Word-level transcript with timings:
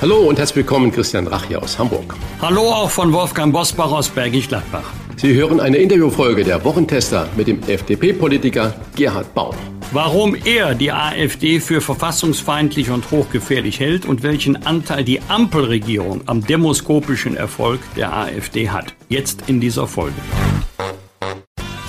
Hallo 0.00 0.16
und 0.16 0.38
herzlich 0.38 0.56
willkommen, 0.56 0.90
Christian 0.90 1.26
Rach 1.26 1.44
hier 1.44 1.62
aus 1.62 1.78
Hamburg. 1.78 2.14
Hallo 2.40 2.62
auch 2.62 2.88
von 2.88 3.12
Wolfgang 3.12 3.52
Bosbach 3.52 3.92
aus 3.92 4.08
Bergisch 4.08 4.48
Gladbach. 4.48 4.90
Sie 5.16 5.34
hören 5.34 5.60
eine 5.60 5.76
Interviewfolge 5.76 6.42
der 6.42 6.64
Wochentester 6.64 7.28
mit 7.36 7.48
dem 7.48 7.62
FDP-Politiker 7.62 8.74
Gerhard 8.96 9.34
Baum. 9.34 9.54
Warum 9.92 10.34
er 10.34 10.74
die 10.74 10.90
AfD 10.90 11.60
für 11.60 11.82
verfassungsfeindlich 11.82 12.88
und 12.88 13.10
hochgefährlich 13.10 13.78
hält 13.78 14.06
und 14.06 14.22
welchen 14.22 14.64
Anteil 14.64 15.04
die 15.04 15.20
Ampelregierung 15.28 16.22
am 16.24 16.46
demoskopischen 16.46 17.36
Erfolg 17.36 17.80
der 17.94 18.16
AfD 18.16 18.70
hat. 18.70 18.94
Jetzt 19.10 19.42
in 19.48 19.60
dieser 19.60 19.86
Folge. 19.86 20.16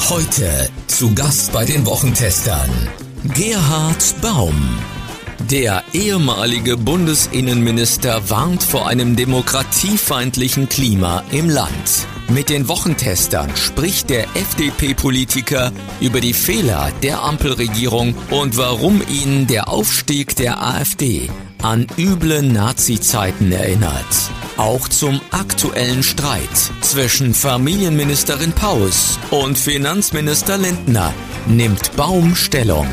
Heute 0.09 0.70
zu 0.88 1.16
Gast 1.16 1.53
bei 1.53 1.64
den 1.64 1.86
Wochentestern 1.86 2.89
Gerhard 3.34 4.16
Baum. 4.22 4.53
Der 5.50 5.84
ehemalige 5.94 6.77
Bundesinnenminister 6.77 8.30
warnt 8.30 8.63
vor 8.63 8.88
einem 8.88 9.16
demokratiefeindlichen 9.16 10.70
Klima 10.70 11.23
im 11.31 11.50
Land. 11.50 12.08
Mit 12.30 12.50
den 12.50 12.67
Wochentestern 12.67 13.54
spricht 13.55 14.09
der 14.09 14.23
FDP-Politiker 14.36 15.72
über 16.00 16.22
die 16.22 16.34
Fehler 16.34 16.92
der 17.03 17.22
Ampelregierung 17.23 18.16
und 18.30 18.58
warum 18.58 19.02
ihn 19.09 19.47
der 19.47 19.67
Aufstieg 19.67 20.36
der 20.36 20.62
AfD 20.62 21.30
an 21.62 21.88
üble 21.97 22.42
Nazi-Zeiten 22.42 23.52
erinnert. 23.52 24.31
Auch 24.58 24.88
zum 24.88 25.19
aktuellen 25.31 26.03
Streit 26.03 26.72
zwischen 26.81 27.34
Familienministerin 27.34 28.53
Paus 28.53 29.19
und 29.30 29.58
Finanzminister 29.58 30.58
Lindner 30.58 31.14
nimmt 31.47 31.95
Baum 31.95 32.36
Stellung. 32.36 32.88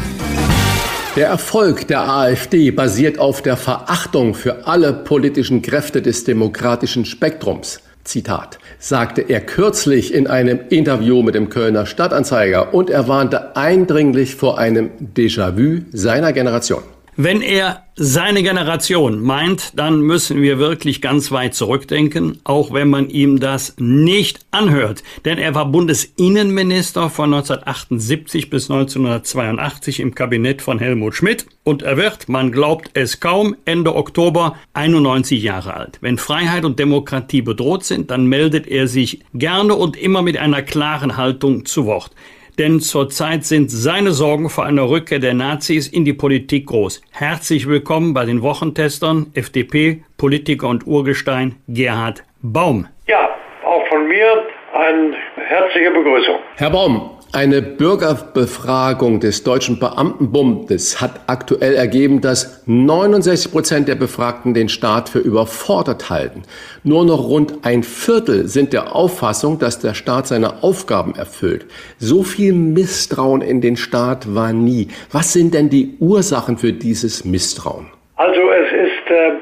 Der 1.19 1.27
Erfolg 1.27 1.89
der 1.89 2.09
AfD 2.09 2.71
basiert 2.71 3.19
auf 3.19 3.43
der 3.43 3.57
Verachtung 3.57 4.35
für 4.35 4.69
alle 4.69 4.93
politischen 4.93 5.63
Kräfte 5.63 6.01
des 6.01 6.23
demokratischen 6.23 7.05
Spektrums. 7.05 7.81
Zitat, 8.05 8.61
sagte 8.79 9.23
er 9.23 9.41
kürzlich 9.41 10.15
in 10.15 10.29
einem 10.29 10.61
Interview 10.69 11.25
mit 11.25 11.35
dem 11.35 11.49
Kölner 11.49 11.87
Stadtanzeiger 11.87 12.73
und 12.73 12.89
er 12.89 13.09
warnte 13.09 13.57
eindringlich 13.57 14.37
vor 14.37 14.61
einem 14.61 14.91
Déjà-vu 15.17 15.81
seiner 15.91 16.33
Generation. 16.33 16.85
Wenn 17.21 17.43
er 17.43 17.83
seine 17.97 18.45
Generation 18.45 19.21
meint, 19.21 19.73
dann 19.77 20.03
müssen 20.03 20.41
wir 20.41 20.61
wirklich 20.61 21.03
ganz 21.03 21.33
weit 21.33 21.53
zurückdenken, 21.53 22.39
auch 22.45 22.73
wenn 22.73 22.89
man 22.89 23.11
ihm 23.11 23.41
das 23.41 23.75
nicht 23.77 24.47
anhört. 24.53 25.03
Denn 25.25 25.37
er 25.37 25.53
war 25.57 25.67
Bundesinnenminister 25.67 27.11
von 27.11 27.35
1978 27.35 28.51
bis 28.51 28.71
1982 28.71 29.99
im 29.99 30.15
Kabinett 30.15 30.63
von 30.63 30.79
Helmut 30.79 31.17
Schmidt 31.17 31.47
und 31.65 31.83
er 31.83 31.97
wird, 31.97 32.29
man 32.29 32.53
glaubt 32.53 32.91
es 32.95 33.19
kaum, 33.19 33.57
Ende 33.65 33.97
Oktober 33.97 34.55
91 34.75 35.43
Jahre 35.43 35.75
alt. 35.75 35.99
Wenn 36.01 36.19
Freiheit 36.19 36.65
und 36.65 36.79
Demokratie 36.79 37.43
bedroht 37.43 37.83
sind, 37.83 38.13
dann 38.13 38.27
meldet 38.27 38.69
er 38.69 38.87
sich 38.87 39.25
gerne 39.35 39.75
und 39.75 39.97
immer 39.97 40.23
mit 40.23 40.37
einer 40.37 40.63
klaren 40.63 41.17
Haltung 41.17 41.65
zu 41.65 41.85
Wort 41.85 42.13
denn 42.59 42.81
zurzeit 42.81 43.45
sind 43.45 43.71
seine 43.71 44.11
Sorgen 44.11 44.51
vor 44.51 44.65
einer 44.65 44.91
Rückkehr 44.91 45.21
der 45.21 45.35
Nazis 45.35 45.87
in 45.87 46.05
die 46.05 46.13
Politik 46.13 46.67
groß. 46.67 47.01
Herzlich 47.13 47.69
willkommen 47.69 48.15
bei 48.15 48.25
den 48.25 48.43
Wochentestern, 48.43 49.31
FDP, 49.35 50.03
Politiker 50.17 50.69
und 50.69 50.87
Urgestein 50.87 51.55
Gerhard 51.69 52.25
Baum. 52.43 52.89
Ja, 53.07 53.31
auch 53.65 53.87
von 53.89 54.09
mir 54.09 54.45
eine 54.75 55.17
herzliche 55.37 55.91
Begrüßung. 55.91 56.37
Herr 56.57 56.71
Baum, 56.71 57.18
eine 57.33 57.61
Bürgerbefragung 57.61 59.21
des 59.21 59.45
Deutschen 59.45 59.79
Beamtenbundes 59.79 61.01
hat 61.01 61.21
aktuell 61.27 61.75
ergeben, 61.75 62.23
dass 62.23 62.63
69 62.67 63.53
Prozent 63.53 63.89
der 63.89 63.97
Befragten 63.97 64.55
den 64.55 64.71
Staat 64.71 65.11
für 65.11 65.19
überfordert 65.19 66.09
halten. 66.09 66.45
Nur 66.85 67.05
noch 67.05 67.29
rund 67.29 67.67
ein 67.67 67.83
Viertel 67.83 68.49
sind 68.49 68.73
der 68.73 68.97
Auffassung, 68.97 69.59
dass 69.59 69.79
der 69.79 69.93
Staat 69.93 70.27
seine 70.27 70.63
Aufgaben 70.63 71.15
erfüllt. 71.17 71.67
So 71.99 72.23
viel 72.23 72.55
Misstrauen 72.55 73.43
in 73.43 73.61
den 73.61 73.77
Staat 73.77 74.35
war 74.35 74.55
nie. 74.55 74.89
Was 75.13 75.35
sind 75.35 75.53
denn 75.53 75.69
die 75.69 75.97
Ursachen 76.01 76.57
für 76.57 76.73
dieses 76.73 77.27
Misstrauen? 77.27 77.89
Also 78.17 78.41
es 78.51 78.73
ist 78.73 79.11
äh, 79.11 79.33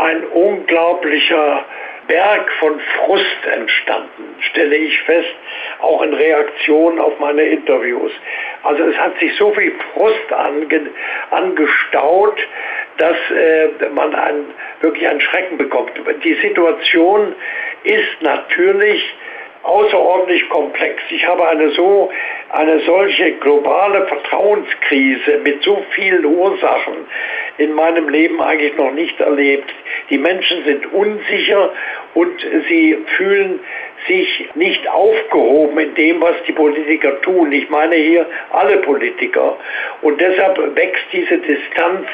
ein 0.00 0.24
unglaublicher 0.34 1.64
Berg 2.08 2.50
von 2.60 2.80
Frust 2.80 3.46
entstanden, 3.52 4.36
stelle 4.50 4.76
ich 4.76 5.00
fest, 5.02 5.34
auch 5.80 6.02
in 6.02 6.14
Reaktion 6.14 6.98
auf 7.00 7.18
meine 7.18 7.42
Interviews. 7.42 8.12
Also 8.62 8.84
es 8.84 8.96
hat 8.96 9.18
sich 9.18 9.34
so 9.36 9.52
viel 9.52 9.72
Frust 9.94 10.32
ange, 10.32 10.90
angestaut, 11.30 12.38
dass 12.98 13.16
äh, 13.30 13.68
man 13.94 14.14
ein, 14.14 14.44
wirklich 14.80 15.06
einen 15.08 15.20
Schrecken 15.20 15.58
bekommt. 15.58 15.92
Die 16.24 16.34
Situation 16.34 17.34
ist 17.84 18.22
natürlich 18.22 19.02
außerordentlich 19.66 20.48
komplex. 20.48 21.02
Ich 21.10 21.26
habe 21.26 21.48
eine 21.48 21.70
so 21.70 22.10
eine 22.50 22.80
solche 22.80 23.32
globale 23.32 24.06
Vertrauenskrise 24.06 25.40
mit 25.42 25.62
so 25.62 25.84
vielen 25.90 26.24
Ursachen 26.24 27.06
in 27.58 27.72
meinem 27.72 28.08
Leben 28.08 28.40
eigentlich 28.40 28.76
noch 28.76 28.92
nicht 28.92 29.18
erlebt. 29.20 29.72
Die 30.10 30.18
Menschen 30.18 30.64
sind 30.64 30.92
unsicher 30.92 31.72
und 32.14 32.46
sie 32.68 32.96
fühlen 33.16 33.60
sich 34.06 34.48
nicht 34.54 34.86
aufgehoben 34.88 35.78
in 35.78 35.94
dem, 35.94 36.20
was 36.20 36.36
die 36.46 36.52
Politiker 36.52 37.20
tun. 37.22 37.50
Ich 37.50 37.68
meine 37.68 37.96
hier 37.96 38.26
alle 38.52 38.78
Politiker. 38.78 39.56
Und 40.02 40.20
deshalb 40.20 40.58
wächst 40.76 41.06
diese 41.12 41.38
Distanz, 41.38 42.06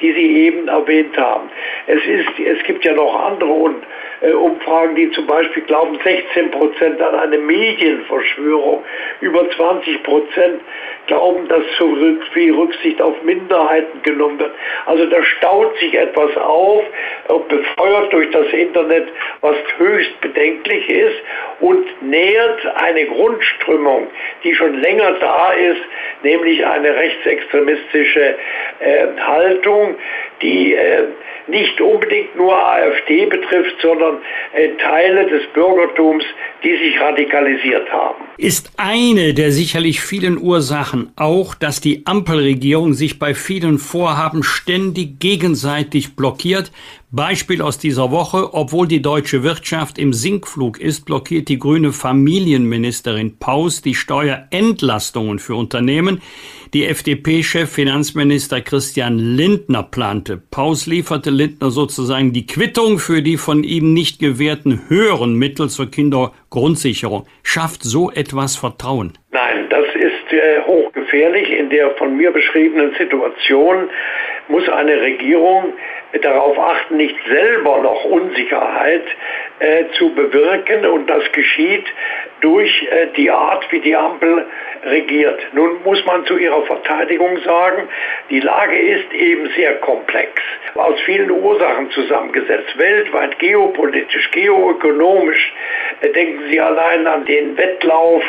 die 0.00 0.12
Sie 0.12 0.46
eben 0.46 0.68
erwähnt 0.68 1.16
haben. 1.16 1.50
Es, 1.86 2.04
ist, 2.06 2.38
es 2.38 2.62
gibt 2.64 2.84
ja 2.84 2.94
noch 2.94 3.14
andere 3.26 3.50
und 3.50 3.82
Umfragen, 4.20 4.94
die 4.96 5.10
zum 5.12 5.26
Beispiel 5.26 5.62
glauben 5.62 5.98
16 6.04 6.50
Prozent 6.50 7.00
an 7.00 7.14
eine 7.14 7.38
Medienverschwörung, 7.38 8.84
über 9.20 9.48
20 9.50 10.02
Prozent 10.02 10.60
glauben, 11.06 11.48
dass 11.48 11.62
zu 11.76 11.96
viel 12.32 12.54
Rücksicht 12.54 13.00
auf 13.00 13.22
Minderheiten 13.22 14.02
genommen 14.02 14.38
wird. 14.38 14.52
Also 14.86 15.06
da 15.06 15.22
staut 15.24 15.76
sich 15.78 15.94
etwas 15.94 16.36
auf, 16.36 16.84
befeuert 17.48 18.12
durch 18.12 18.30
das 18.30 18.46
Internet, 18.52 19.08
was 19.40 19.56
höchst 19.78 20.20
bedenklich 20.20 20.88
ist 20.88 21.16
und 21.60 22.02
nähert 22.02 22.66
eine 22.76 23.06
Grundströmung, 23.06 24.08
die 24.44 24.54
schon 24.54 24.74
länger 24.80 25.12
da 25.20 25.52
ist, 25.52 25.82
nämlich 26.22 26.64
eine 26.64 26.94
rechtsextremistische 26.94 28.36
äh, 28.80 29.06
Haltung, 29.18 29.96
die 30.42 30.74
äh, 30.74 31.06
nicht 31.48 31.80
unbedingt 31.80 32.36
nur 32.36 32.54
AfD 32.54 33.26
betrifft, 33.26 33.76
sondern 33.82 34.18
äh, 34.54 34.68
Teile 34.76 35.26
des 35.26 35.46
Bürgertums, 35.52 36.24
die 36.62 36.76
sich 36.76 37.00
radikalisiert 37.00 37.90
haben. 37.90 38.24
Ist 38.36 38.72
eine 38.76 39.34
der 39.34 39.52
sicherlich 39.52 40.00
vielen 40.00 40.38
Ursachen 40.38 41.12
auch, 41.16 41.54
dass 41.54 41.80
die 41.80 42.06
Ampelregierung 42.06 42.94
sich 42.94 43.18
bei 43.18 43.34
vielen 43.34 43.78
Vorhaben 43.78 44.42
ständig 44.42 45.20
gegenseitig 45.20 46.16
blockiert, 46.16 46.72
Beispiel 47.12 47.60
aus 47.60 47.76
dieser 47.76 48.12
Woche, 48.12 48.54
obwohl 48.54 48.86
die 48.86 49.02
deutsche 49.02 49.42
Wirtschaft 49.42 49.98
im 49.98 50.12
Sinkflug 50.12 50.80
ist, 50.80 51.06
blockiert 51.06 51.48
die 51.48 51.58
grüne 51.58 51.90
Familienministerin 51.90 53.36
Paus 53.36 53.82
die 53.82 53.96
Steuerentlastungen 53.96 55.40
für 55.40 55.56
Unternehmen, 55.56 56.22
die 56.72 56.86
FDP-Chef 56.86 57.68
Finanzminister 57.68 58.60
Christian 58.60 59.18
Lindner 59.18 59.82
plante. 59.82 60.40
Paus 60.52 60.86
lieferte 60.86 61.30
Lindner 61.30 61.72
sozusagen 61.72 62.32
die 62.32 62.46
Quittung 62.46 63.00
für 63.00 63.22
die 63.22 63.38
von 63.38 63.64
ihm 63.64 63.92
nicht 63.92 64.20
gewährten 64.20 64.82
höheren 64.88 65.34
Mittel 65.34 65.68
zur 65.68 65.90
Kindergrundsicherung. 65.90 67.26
Schafft 67.42 67.82
so 67.82 68.12
etwas 68.12 68.54
Vertrauen? 68.54 69.14
Nein, 69.32 69.66
das 69.68 69.86
ist 69.96 70.32
äh, 70.32 70.62
hochgefährlich. 70.64 71.50
In 71.50 71.70
der 71.70 71.90
von 71.96 72.16
mir 72.16 72.30
beschriebenen 72.30 72.94
Situation 72.96 73.88
muss 74.50 74.68
eine 74.68 75.00
Regierung 75.00 75.72
darauf 76.22 76.58
achten, 76.58 76.96
nicht 76.96 77.16
selber 77.28 77.78
noch 77.78 78.04
Unsicherheit 78.04 79.04
äh, 79.60 79.84
zu 79.92 80.12
bewirken 80.14 80.84
und 80.86 81.08
das 81.08 81.30
geschieht 81.32 81.84
durch 82.40 82.88
äh, 82.90 83.06
die 83.16 83.30
Art, 83.30 83.70
wie 83.70 83.80
die 83.80 83.94
Ampel 83.94 84.46
regiert. 84.84 85.40
Nun 85.52 85.82
muss 85.84 86.04
man 86.04 86.24
zu 86.26 86.36
ihrer 86.36 86.62
Verteidigung 86.62 87.38
sagen, 87.38 87.88
die 88.28 88.40
Lage 88.40 88.76
ist 88.76 89.12
eben 89.12 89.48
sehr 89.50 89.76
komplex, 89.76 90.42
aus 90.74 91.00
vielen 91.02 91.30
Ursachen 91.30 91.90
zusammengesetzt, 91.90 92.76
weltweit, 92.76 93.38
geopolitisch, 93.38 94.30
geoökonomisch, 94.32 95.52
Denken 96.02 96.48
Sie 96.48 96.58
allein 96.58 97.06
an 97.06 97.26
den 97.26 97.58
Wettlauf 97.58 98.22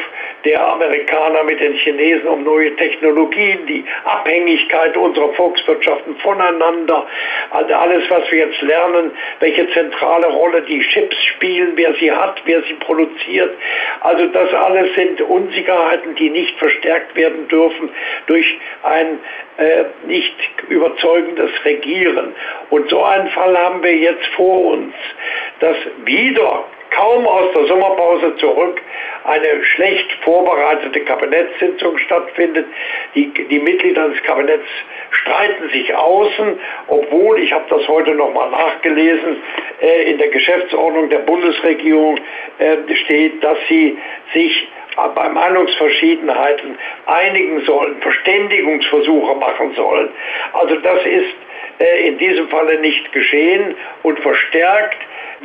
der 0.46 0.66
Amerikaner 0.68 1.44
mit 1.44 1.60
den 1.60 1.74
Chinesen 1.74 2.28
um 2.28 2.44
neue 2.44 2.76
Technologien, 2.76 3.66
die 3.68 3.86
Abhängigkeit 4.06 4.98
unserer 4.98 5.30
Volkswirtschaften 5.34 6.16
voneinander, 6.18 7.08
also 7.52 7.74
alles, 7.74 8.10
was 8.10 8.30
wir 8.32 8.48
jetzt 8.48 8.62
lernen, 8.62 9.12
welche 9.40 9.70
zentrale 9.72 10.28
Rolle 10.28 10.62
die 10.64 10.82
Chips 10.82 11.16
spielen, 11.26 11.74
wer 11.76 11.94
sie 11.96 12.12
hat, 12.12 12.42
wer 12.46 12.62
sie 12.64 12.74
produziert. 12.76 13.52
Also 14.02 14.28
das 14.28 14.54
alles 14.54 14.94
sind 14.96 15.22
Unsicherheiten, 15.22 16.16
die 16.16 16.30
nicht 16.30 16.58
verstärkt 16.58 17.16
werden 17.16 17.48
dürfen 17.48 17.90
durch 18.28 18.58
ein 18.84 19.20
äh, 19.58 19.86
nicht 20.08 20.36
überzeugendes 20.70 21.52
Regieren. 21.66 22.34
Und 22.70 22.90
so 22.90 23.04
einen 23.04 23.30
Fall 23.30 23.58
haben 23.58 23.84
wir 23.84 23.96
jetzt 23.96 24.26
vor 24.36 24.74
uns, 24.74 24.94
dass 25.60 25.76
wieder 26.06 26.66
kaum 26.92 27.28
aus 27.28 27.52
der 27.54 27.66
Sommerpause 27.66 28.36
zurück 28.38 28.82
eine 29.24 29.64
schlecht 29.64 30.12
vorbereitete 30.24 31.02
Kabinettssitzung 31.02 31.98
stattfindet. 31.98 32.66
Die, 33.16 33.32
die 33.50 33.60
Mitglieder 33.60 34.10
des 34.10 34.22
Kabinetts 34.24 34.68
streiten 35.12 35.70
sich 35.70 35.94
außen, 35.94 36.60
obwohl, 36.88 37.40
ich 37.40 37.52
habe 37.52 37.66
das 37.70 37.88
heute 37.88 38.14
nochmal 38.14 38.50
nachgelesen, 38.52 39.38
äh, 39.82 40.12
in 40.12 40.18
der 40.18 40.30
Geschäftsordnung 40.30 41.10
der 41.10 41.20
Bundesregierung 41.20 42.18
äh, 42.60 42.78
steht, 43.06 43.44
dass 43.44 43.58
sie 43.68 43.98
sich 44.34 44.68
bei 45.16 45.30
Meinungsverschiedenheiten 45.30 46.78
einigen 47.06 47.62
sollen, 47.62 48.02
Verständigungsversuche 48.02 49.36
machen 49.36 49.74
sollen. 49.76 50.10
Also 50.54 50.76
das 50.76 51.06
ist 51.06 51.36
äh, 51.80 52.08
in 52.08 52.18
diesem 52.18 52.50
Falle 52.50 52.80
nicht 52.80 53.12
geschehen 53.14 53.76
und 54.04 54.20
verstärkt 54.20 54.98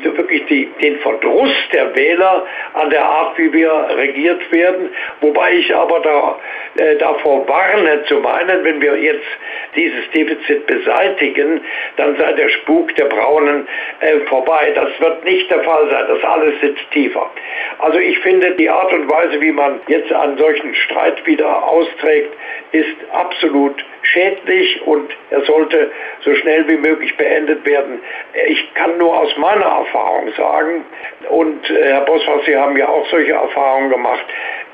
wirklich 0.03 0.45
die, 0.47 0.67
den 0.83 0.99
Verdruss 0.99 1.53
der 1.73 1.95
Wähler 1.97 2.47
an 2.75 2.91
der 2.91 3.05
Art, 3.05 3.39
wie 3.39 3.53
wir 3.53 3.71
regiert 3.97 4.51
werden. 4.53 4.91
Wobei 5.21 5.53
ich 5.55 5.75
aber 5.75 6.01
da, 6.01 6.39
äh, 6.77 6.97
davor 6.97 7.49
warne 7.49 8.05
zu 8.05 8.17
meinen, 8.17 8.65
wenn 8.65 8.81
wir 8.81 8.97
jetzt 8.97 9.27
dieses 9.75 10.11
Defizit 10.11 10.67
beseitigen, 10.67 11.61
dann 11.97 12.17
sei 12.17 12.33
der 12.33 12.49
Spuk 12.49 12.95
der 12.97 13.07
Braunen 13.07 13.67
äh, 14.01 14.21
vorbei. 14.27 14.73
Das 14.75 14.89
wird 15.01 15.25
nicht 15.25 15.51
der 15.51 15.63
Fall 15.63 15.89
sein. 15.91 16.05
Das 16.09 16.25
alles 16.25 16.61
sitzt 16.61 16.91
tiefer. 16.93 17.31
Also 17.79 17.99
ich 17.99 18.19
finde, 18.21 18.53
die 18.53 18.69
Art 18.69 18.93
und 18.93 19.11
Weise, 19.11 19.41
wie 19.41 19.53
man 19.53 19.81
jetzt 19.89 20.13
einen 20.13 20.39
solchen 20.39 20.75
Streit 20.75 21.25
wieder 21.27 21.67
austrägt, 21.67 22.33
ist 22.73 22.97
absolut 23.13 23.85
schädlich 24.13 24.81
und 24.87 25.11
er 25.31 25.43
sollte 25.43 25.91
so 26.21 26.35
schnell 26.35 26.69
wie 26.69 26.77
möglich 26.77 27.17
beendet 27.17 27.65
werden. 27.67 28.01
Ich 28.49 28.75
kann 28.75 28.99
nur 28.99 29.19
aus 29.19 29.37
meiner 29.37 29.67
Erfahrung 29.67 30.33
sagen, 30.37 30.85
und 31.29 31.71
äh, 31.71 31.85
Herr 31.85 32.03
Boswart, 32.03 32.45
Sie 32.47 32.57
haben 32.57 32.77
ja 32.77 32.89
auch 32.89 33.07
solche 33.09 33.33
Erfahrungen 33.33 33.91
gemacht, 33.91 34.25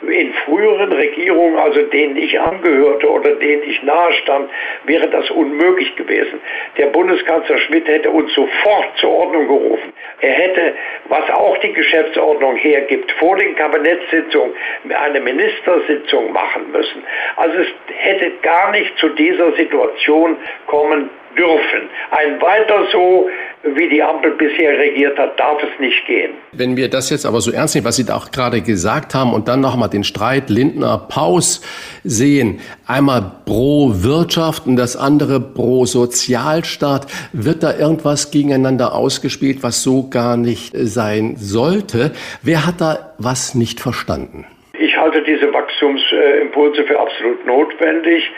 in 0.08 0.32
früheren 0.44 0.92
Regierungen, 0.92 1.56
also 1.56 1.82
denen 1.82 2.16
ich 2.16 2.38
angehörte 2.38 3.10
oder 3.10 3.34
denen 3.36 3.62
ich 3.62 3.82
nahestand, 3.82 4.50
wäre 4.84 5.08
das 5.08 5.30
unmöglich 5.30 5.94
gewesen. 5.96 6.40
Der 6.76 6.86
Bundeskanzler 6.86 7.58
Schmidt 7.58 7.86
hätte 7.86 8.10
uns 8.10 8.32
sofort 8.34 8.96
zur 8.96 9.10
Ordnung 9.10 9.46
gerufen. 9.46 9.92
Er 10.20 10.32
hätte, 10.32 10.74
was 11.08 11.28
auch 11.30 11.56
die 11.58 11.72
Geschäftsordnung 11.72 12.56
hergibt, 12.56 13.10
vor 13.12 13.36
den 13.36 13.54
Kabinettssitzungen 13.56 14.54
eine 14.94 15.20
Ministersitzung 15.20 16.32
machen 16.32 16.70
müssen. 16.72 17.02
Also 17.36 17.58
es 17.58 17.68
hätte 17.96 18.30
gar 18.42 18.70
nicht 18.72 18.96
zu 18.98 19.08
dieser 19.10 19.52
Situation 19.52 20.36
kommen 20.66 21.10
dürfen. 21.36 21.88
Ein 22.10 22.40
weiter 22.40 22.86
so, 22.92 23.28
wie 23.64 23.88
die 23.88 24.02
Ampel 24.02 24.32
bisher 24.32 24.76
regiert 24.78 25.18
hat, 25.18 25.38
darf 25.38 25.62
es 25.62 25.78
nicht 25.78 26.04
gehen. 26.06 26.32
Wenn 26.52 26.76
wir 26.76 26.88
das 26.88 27.10
jetzt 27.10 27.24
aber 27.24 27.40
so 27.40 27.52
ernst 27.52 27.74
nehmen, 27.74 27.86
was 27.86 27.96
Sie 27.96 28.04
da 28.04 28.16
auch 28.16 28.30
gerade 28.30 28.60
gesagt 28.60 29.14
haben 29.14 29.32
und 29.32 29.48
dann 29.48 29.60
nochmal 29.60 29.88
den 29.88 30.04
Streit 30.04 30.50
Lindner-Paus 30.50 31.62
sehen, 32.02 32.60
einmal 32.86 33.22
pro 33.46 33.90
Wirtschaft 33.94 34.66
und 34.66 34.76
das 34.76 34.96
andere 34.96 35.40
pro 35.40 35.86
Sozialstaat, 35.86 37.06
wird 37.32 37.62
da 37.62 37.78
irgendwas 37.78 38.30
gegeneinander 38.30 38.94
ausgespielt, 38.94 39.62
was 39.62 39.82
so 39.82 40.08
gar 40.10 40.36
nicht 40.36 40.72
sein 40.74 41.36
sollte? 41.36 42.12
Wer 42.42 42.66
hat 42.66 42.80
da 42.80 43.14
was 43.18 43.54
nicht 43.54 43.80
verstanden? 43.80 44.46
Ich 44.78 44.96
halte 44.96 45.22
diese 45.22 45.52
Wachstumsimpulse 45.52 46.84
für 46.84 46.98
absolut 46.98 47.46
notwendig 47.46 48.28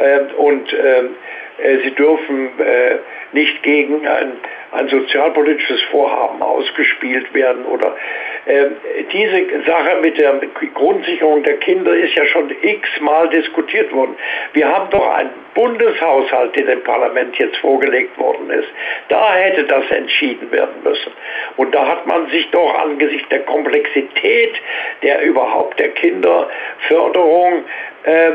ähm, 0.00 0.26
und 0.38 0.72
ähm, 0.72 0.76
äh, 0.76 1.08
sie 1.58 1.90
dürfen 1.92 2.50
äh, 2.58 2.96
nicht 3.32 3.62
gegen 3.62 4.06
ein, 4.06 4.32
ein 4.72 4.88
sozialpolitisches 4.88 5.82
Vorhaben 5.90 6.42
ausgespielt 6.42 7.32
werden 7.34 7.64
oder 7.66 7.96
äh, 8.46 8.66
diese 9.12 9.64
Sache 9.66 9.98
mit 10.02 10.18
der 10.18 10.40
Grundsicherung 10.74 11.42
der 11.42 11.56
Kinder 11.58 11.94
ist 11.94 12.14
ja 12.14 12.24
schon 12.26 12.54
x-mal 12.62 13.28
diskutiert 13.30 13.92
worden. 13.92 14.16
Wir 14.52 14.68
haben 14.68 14.90
doch 14.90 15.06
einen 15.14 15.30
Bundeshaushalt, 15.54 16.54
der 16.54 16.66
dem 16.66 16.84
Parlament 16.84 17.36
jetzt 17.38 17.56
vorgelegt 17.56 18.16
worden 18.18 18.50
ist. 18.50 18.68
Da 19.08 19.34
hätte 19.34 19.64
das 19.64 19.90
entschieden 19.90 20.50
werden 20.52 20.82
müssen. 20.84 21.12
Und 21.56 21.74
da 21.74 21.86
hat 21.86 22.06
man 22.06 22.28
sich 22.28 22.48
doch 22.50 22.78
angesichts 22.78 23.28
der 23.30 23.40
Komplexität 23.40 24.54
der 25.02 25.22
überhaupt 25.22 25.80
der 25.80 25.88
Kinderförderung 25.90 27.64
äh, 28.04 28.30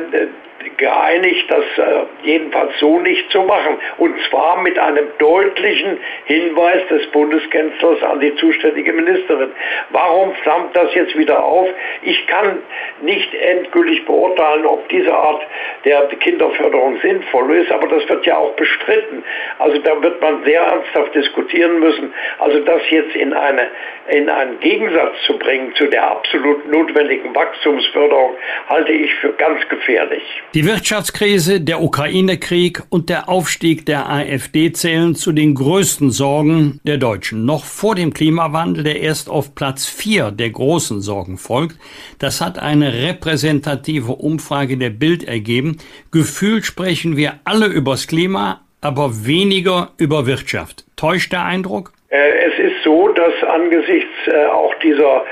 geeinigt, 0.77 1.45
das 1.49 1.63
äh, 1.77 2.05
jedenfalls 2.23 2.77
so 2.79 2.99
nicht 2.99 3.29
zu 3.31 3.41
machen. 3.43 3.77
Und 3.97 4.15
zwar 4.29 4.61
mit 4.61 4.77
einem 4.77 5.07
deutlichen 5.19 5.97
Hinweis 6.25 6.87
des 6.89 7.07
Bundeskanzlers 7.07 8.01
an 8.03 8.19
die 8.19 8.35
zuständige 8.35 8.93
Ministerin. 8.93 9.51
Warum 9.89 10.33
flammt 10.43 10.75
das 10.75 10.93
jetzt 10.93 11.17
wieder 11.17 11.43
auf? 11.43 11.69
Ich 12.01 12.27
kann 12.27 12.59
nicht 13.01 13.33
endgültig 13.33 14.05
beurteilen, 14.05 14.65
ob 14.65 14.87
diese 14.89 15.13
Art 15.13 15.41
der 15.85 16.07
Kinderförderung 16.07 16.99
sinnvoll 17.01 17.55
ist, 17.57 17.71
aber 17.71 17.87
das 17.87 18.07
wird 18.07 18.25
ja 18.25 18.37
auch 18.37 18.53
bestritten. 18.55 19.23
Also 19.59 19.77
da 19.79 20.01
wird 20.01 20.21
man 20.21 20.43
sehr 20.43 20.61
ernsthaft 20.61 21.15
diskutieren 21.15 21.79
müssen. 21.79 22.13
Also 22.39 22.59
das 22.59 22.81
jetzt 22.89 23.15
in, 23.15 23.33
eine, 23.33 23.67
in 24.07 24.29
einen 24.29 24.59
Gegensatz 24.59 25.15
zu 25.25 25.37
bringen 25.37 25.73
zu 25.75 25.87
der 25.87 26.09
absolut 26.09 26.67
notwendigen 26.69 27.33
Wachstumsförderung, 27.35 28.35
halte 28.69 28.91
ich 28.91 29.13
für 29.15 29.33
ganz 29.33 29.67
gefährlich. 29.69 30.23
Die 30.53 30.65
Wirtschaftskrise, 30.65 31.62
der 31.62 31.81
Ukraine-Krieg 31.81 32.83
und 32.89 33.09
der 33.09 33.30
Aufstieg 33.30 33.86
der 33.86 34.09
AfD 34.09 34.74
zählen 34.74 35.15
zu 35.15 35.31
den 35.31 35.56
größten 35.56 36.12
Sorgen 36.12 36.81
der 36.83 36.98
Deutschen. 36.98 37.45
Noch 37.45 37.63
vor 37.63 37.95
dem 37.95 38.13
Klimawandel, 38.13 38.83
der 38.83 39.00
erst 39.00 39.30
auf 39.30 39.56
Platz 39.56 39.86
4 39.86 40.31
der 40.31 40.50
großen 40.50 41.00
Sorgen 41.00 41.37
folgt, 41.37 41.78
das 42.19 42.42
hat 42.42 42.59
eine 42.59 42.92
repräsentative 42.92 44.11
Umfrage 44.11 44.75
der 44.75 44.90
Bild 44.90 45.23
ergeben. 45.23 45.78
Gefühlt 46.11 46.66
sprechen 46.66 47.16
wir 47.16 47.35
alle 47.45 47.68
übers 47.68 48.07
Klima, 48.07 48.59
aber 48.81 49.25
weniger 49.25 49.92
über 49.97 50.25
Wirtschaft. 50.25 50.83
Täuscht 50.97 51.31
der 51.31 51.45
Eindruck? 51.45 51.94
Äh, 52.09 52.18
es 52.18 52.59
ist 52.59 52.83
so, 52.83 53.07
dass 53.07 53.33
angesichts 53.47 54.11
äh, 54.28 54.47
auch 54.47 54.73
dieser 54.83 55.23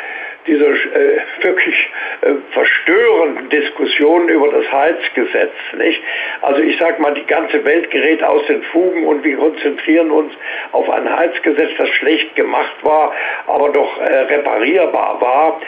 dieser 0.49 0.71
äh, 0.71 1.19
wirklich 1.41 1.75
äh, 2.21 2.33
verstörenden 2.51 3.49
Diskussionen 3.49 4.29
über 4.29 4.49
das 4.51 4.71
Heizgesetz. 4.71 5.53
Nicht? 5.77 6.01
Also 6.41 6.61
ich 6.61 6.77
sage 6.79 7.01
mal, 7.01 7.13
die 7.13 7.25
ganze 7.25 7.63
Welt 7.63 7.91
gerät 7.91 8.23
aus 8.23 8.45
den 8.47 8.63
Fugen 8.63 9.05
und 9.05 9.23
wir 9.23 9.37
konzentrieren 9.37 10.09
uns 10.11 10.33
auf 10.71 10.89
ein 10.89 11.09
Heizgesetz, 11.15 11.69
das 11.77 11.89
schlecht 11.89 12.35
gemacht 12.35 12.75
war, 12.81 13.13
aber 13.47 13.69
doch 13.69 13.99
äh, 14.01 14.17
reparierbar 14.21 15.21
war. 15.21 15.61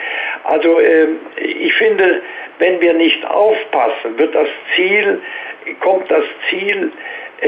Also 0.44 0.80
äh, 0.80 1.08
ich 1.36 1.72
finde, 1.74 2.20
wenn 2.58 2.80
wir 2.80 2.94
nicht 2.94 3.24
aufpassen, 3.24 4.18
wird 4.18 4.34
das 4.34 4.48
Ziel, 4.74 5.20
kommt 5.80 6.10
das 6.10 6.24
Ziel 6.50 6.92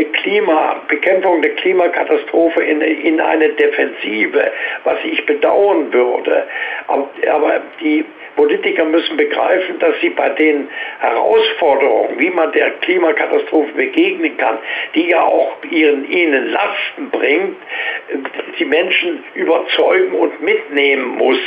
Klima, 0.03 0.83
Bekämpfung 0.89 1.41
der 1.43 1.55
Klimakatastrophe 1.55 2.63
in, 2.63 2.81
in 2.81 3.21
eine 3.21 3.51
Defensive, 3.51 4.51
was 4.83 4.99
ich 5.05 5.25
bedauern 5.25 5.93
würde. 5.93 6.45
Aber, 6.89 7.09
aber 7.31 7.63
die 7.81 8.05
Politiker 8.37 8.85
müssen 8.85 9.17
begreifen, 9.17 9.79
dass 9.79 9.95
sie 10.01 10.11
bei 10.11 10.29
den 10.31 10.69
Herausforderungen, 11.01 12.19
wie 12.19 12.31
man 12.31 12.53
der 12.53 12.71
Klimakatastrophe 12.81 13.73
begegnen 13.73 14.37
kann, 14.37 14.59
die 14.95 15.09
ja 15.09 15.23
auch 15.23 15.57
ihren, 15.71 16.09
ihnen 16.11 16.51
Lasten 16.51 17.11
bringt, 17.11 17.57
die 18.59 18.65
Menschen 18.65 19.25
überzeugen 19.35 20.13
und 20.15 20.43
mitnehmen 20.43 21.17
muss. 21.17 21.39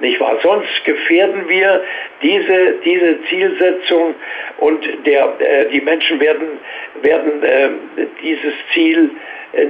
Nicht 0.00 0.20
wahr? 0.20 0.38
Sonst 0.42 0.84
gefährden 0.84 1.48
wir 1.48 1.82
diese, 2.22 2.74
diese 2.84 3.22
Zielsetzung 3.24 4.14
und 4.58 4.86
der, 5.06 5.34
äh, 5.40 5.68
die 5.70 5.80
Menschen 5.80 6.20
werden, 6.20 6.58
werden 7.02 7.42
äh, 7.42 7.68
dieses 8.22 8.54
Ziel 8.72 9.10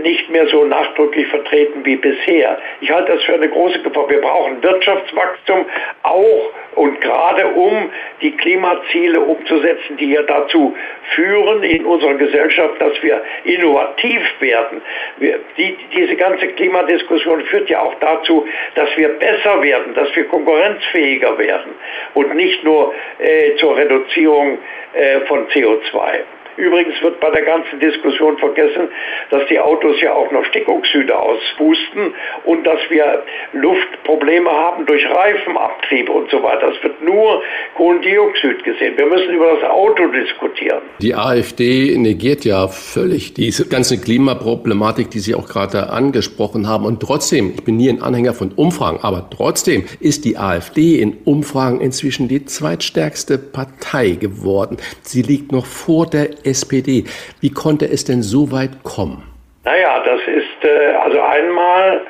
nicht 0.02 0.28
mehr 0.30 0.46
so 0.48 0.64
nachdrücklich 0.64 1.26
vertreten 1.28 1.84
wie 1.84 1.96
bisher. 1.96 2.58
Ich 2.80 2.90
halte 2.90 3.12
das 3.12 3.22
für 3.24 3.34
eine 3.34 3.48
große 3.48 3.80
Gefahr. 3.80 4.08
Wir 4.08 4.20
brauchen 4.20 4.62
Wirtschaftswachstum 4.62 5.66
auch 6.02 6.50
und 6.74 7.00
gerade 7.00 7.46
um 7.46 7.90
die 8.20 8.32
Klimaziele 8.36 9.20
umzusetzen, 9.20 9.96
die 9.96 10.12
ja 10.12 10.22
dazu 10.22 10.76
führen 11.14 11.62
in 11.62 11.84
unserer 11.84 12.14
Gesellschaft, 12.14 12.80
dass 12.80 13.02
wir 13.02 13.22
innovativ 13.44 14.22
werden. 14.40 14.80
Wir, 15.18 15.40
die, 15.56 15.76
diese 15.94 16.16
ganze 16.16 16.48
Klimadiskussion 16.48 17.42
führt 17.42 17.70
ja 17.70 17.80
auch 17.80 17.94
dazu, 18.00 18.46
dass 18.74 18.88
wir 18.96 19.08
besser 19.10 19.62
werden, 19.62 19.94
dass 19.94 20.14
wir 20.14 20.24
konkurrenzfähiger 20.24 21.38
werden 21.38 21.72
und 22.14 22.34
nicht 22.34 22.62
nur 22.64 22.94
äh, 23.18 23.54
zur 23.56 23.76
Reduzierung 23.76 24.58
äh, 24.94 25.20
von 25.20 25.48
CO2. 25.48 26.20
Übrigens 26.58 27.00
wird 27.02 27.20
bei 27.20 27.30
der 27.30 27.42
ganzen 27.42 27.78
Diskussion 27.78 28.36
vergessen, 28.36 28.88
dass 29.30 29.46
die 29.48 29.60
Autos 29.60 30.00
ja 30.00 30.12
auch 30.12 30.30
noch 30.32 30.44
Stickoxide 30.46 31.16
auspusten 31.16 32.12
und 32.46 32.66
dass 32.66 32.80
wir 32.90 33.22
Luftprobleme 33.52 34.50
haben 34.50 34.84
durch 34.84 35.08
Reifenabtrieb 35.08 36.10
und 36.10 36.28
so 36.30 36.42
weiter. 36.42 36.72
Es 36.76 36.82
wird 36.82 37.00
nur 37.00 37.42
Kohlendioxid 37.76 38.64
gesehen. 38.64 38.94
Wir 38.96 39.06
müssen 39.06 39.34
über 39.34 39.54
das 39.54 39.70
Auto 39.70 40.08
diskutieren. 40.08 40.80
Die 41.00 41.14
AfD 41.14 41.96
negiert 41.96 42.44
ja 42.44 42.66
völlig 42.66 43.34
diese 43.34 43.68
ganze 43.68 44.00
Klimaproblematik, 44.00 45.10
die 45.10 45.20
Sie 45.20 45.36
auch 45.36 45.48
gerade 45.48 45.90
angesprochen 45.90 46.66
haben. 46.66 46.86
Und 46.86 47.00
trotzdem, 47.00 47.52
ich 47.54 47.62
bin 47.62 47.76
nie 47.76 47.88
ein 47.88 48.02
Anhänger 48.02 48.34
von 48.34 48.50
Umfragen, 48.50 48.98
aber 49.02 49.30
trotzdem 49.30 49.84
ist 50.00 50.24
die 50.24 50.36
AfD 50.36 51.00
in 51.00 51.18
Umfragen 51.24 51.80
inzwischen 51.80 52.26
die 52.26 52.44
zweitstärkste 52.44 53.38
Partei 53.38 54.10
geworden. 54.10 54.78
Sie 55.02 55.22
liegt 55.22 55.52
noch 55.52 55.66
vor 55.66 56.06
der 56.06 56.47
SPD. 56.48 57.04
Wie 57.40 57.50
konnte 57.50 57.86
es 57.86 58.04
denn 58.04 58.22
so 58.22 58.50
weit 58.50 58.82
kommen? 58.82 59.22
Naja, 59.64 60.02
das 60.04 60.20
ist, 60.26 60.64
äh, 60.64 60.94
also 60.94 61.20
einmal 61.20 62.00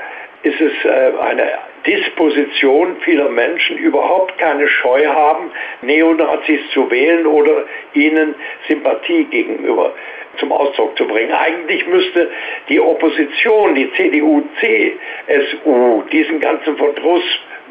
ist 0.42 0.60
es 0.60 0.72
äh, 0.84 1.12
eine 1.20 1.58
Disposition 1.86 2.96
vieler 3.04 3.28
Menschen, 3.28 3.78
überhaupt 3.78 4.36
keine 4.38 4.68
Scheu 4.68 5.06
haben, 5.06 5.50
Neonazis 5.82 6.60
zu 6.72 6.90
wählen 6.90 7.26
oder 7.26 7.64
ihnen 7.94 8.34
Sympathie 8.68 9.24
gegenüber 9.24 9.94
zum 10.38 10.52
Ausdruck 10.52 10.96
zu 10.96 11.06
bringen. 11.06 11.32
Eigentlich 11.32 11.86
müsste 11.86 12.30
die 12.68 12.80
Opposition, 12.80 13.74
die 13.74 13.90
CDU, 13.94 14.42
CSU, 14.60 16.02
diesen 16.12 16.40
ganzen 16.40 16.76
Verdruss 16.76 17.24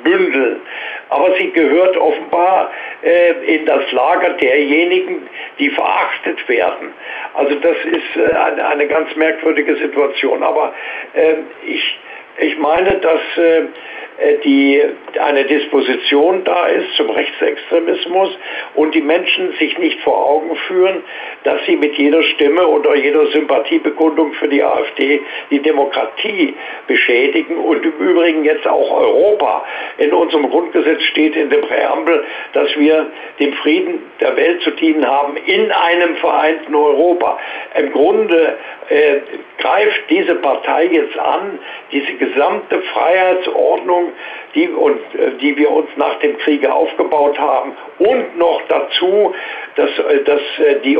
bündeln. 0.04 0.62
Aber 1.10 1.36
sie 1.38 1.52
gehört 1.52 1.98
offenbar 1.98 2.72
äh, 3.04 3.56
in 3.56 3.66
das 3.66 3.92
Lager 3.92 4.32
derjenigen, 4.34 5.28
die 5.60 5.70
verachtet 5.70 6.48
werden. 6.50 6.94
Also 7.34 7.56
das 7.56 7.78
ist 7.86 8.16
äh, 8.16 8.34
eine, 8.36 8.68
eine, 8.68 8.88
ganz 8.88 9.16
merkwürdige 9.16 9.76
Situation. 9.76 10.44
Aber 10.44 10.74
äh, 11.14 11.36
ich, 11.66 12.00
ich 12.40 12.58
meine, 12.58 12.98
dass 12.98 13.22
äh, 13.38 13.62
die 14.44 14.82
eine 15.20 15.44
Disposition 15.46 16.44
da 16.44 16.68
ist 16.68 16.96
zum 16.96 17.10
Rechtsextremismus 17.10 18.30
und 18.76 18.96
die 18.96 19.02
Menschen 19.02 19.54
sich 19.60 19.78
nicht 19.78 20.00
vor 20.02 20.18
Augen 20.18 20.56
führen, 20.68 21.04
dass 21.44 21.64
sie 21.66 21.76
mit 21.76 21.96
jeder 21.96 22.24
Stimme 22.24 22.66
oder 22.68 22.96
jeder 22.96 23.28
Sympathiebekundung 23.28 24.34
für 24.34 24.48
die 24.48 24.64
AfD 24.64 25.22
die 25.52 25.62
Demokratie 25.62 26.56
beschädigen 26.88 27.58
und 27.58 27.86
im 27.86 27.94
Übrigen 28.00 28.44
jetzt 28.44 28.68
auch 28.68 28.92
Europa. 28.92 29.66
In 29.98 30.12
unserem 30.14 30.50
Grundgesetz 30.50 31.04
steht 31.04 31.36
in 31.36 31.50
der 31.50 31.60
Präambel, 31.60 32.26
dass 32.54 32.76
wir 32.78 33.12
dem 33.40 33.54
Frieden 33.54 34.00
der 34.20 34.36
Welt 34.36 34.62
zu 34.64 34.72
dienen 34.72 35.06
haben 35.08 35.38
in 35.38 35.72
einem 35.72 36.16
vereinten 36.16 36.74
Europa. 36.74 37.38
Im 37.78 37.92
Grunde 37.92 38.58
äh, 38.90 39.18
greift 39.60 40.10
diese 40.10 40.36
Partei 40.36 40.86
jetzt 40.86 41.18
an, 41.20 41.60
diese 41.92 42.14
gesamte 42.14 42.82
Freiheitsordnung, 42.82 44.07
die, 44.56 44.68
und, 44.70 45.00
äh, 45.16 45.38
die 45.40 45.56
wir 45.58 45.70
uns 45.72 45.90
nach 45.96 46.20
dem 46.20 46.38
Kriege 46.40 46.74
aufgebaut 46.74 47.38
haben, 47.38 47.74
und 48.00 48.38
noch 48.38 48.62
dazu, 48.68 49.34
dass, 49.76 49.90
äh, 49.90 50.24
dass 50.24 50.42
äh, 50.60 50.80
die, 50.84 50.98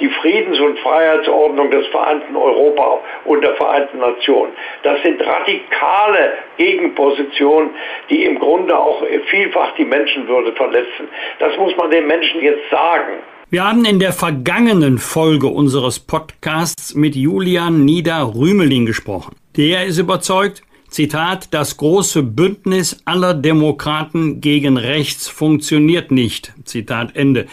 die 0.00 0.08
Friedens- 0.08 0.60
und 0.60 0.78
Freiheitsordnung 0.80 1.70
des 1.70 1.86
vereinten 1.88 2.36
Europa 2.36 3.00
und 3.24 3.42
der 3.42 3.54
Vereinten 3.54 3.98
Nationen. 3.98 4.52
Das 4.82 5.02
sind 5.02 5.20
radikale 5.24 6.34
Gegenpositionen, 6.56 7.70
die 8.10 8.24
im 8.24 8.38
Grunde 8.38 8.78
auch 8.78 9.02
vielfach 9.26 9.74
die 9.76 9.84
Menschenwürde 9.84 10.52
verletzen. 10.52 11.08
Das 11.38 11.56
muss 11.56 11.76
man 11.76 11.90
den 11.90 12.06
Menschen 12.06 12.42
jetzt 12.42 12.68
sagen. 12.70 13.18
Wir 13.52 13.64
haben 13.64 13.84
in 13.84 13.98
der 13.98 14.12
vergangenen 14.12 14.96
Folge 14.96 15.46
unseres 15.46 16.00
Podcasts 16.00 16.94
mit 16.94 17.14
Julian 17.14 17.84
Nieder-Rümeling 17.84 18.86
gesprochen. 18.86 19.36
Der 19.58 19.84
ist 19.84 19.98
überzeugt, 19.98 20.62
Zitat, 20.92 21.54
das 21.54 21.78
große 21.78 22.22
Bündnis 22.22 23.00
aller 23.06 23.32
Demokraten 23.32 24.42
gegen 24.42 24.76
rechts 24.76 25.26
funktioniert 25.26 26.10
nicht. 26.10 26.52
Zitat 26.66 27.16
Ende. 27.16 27.46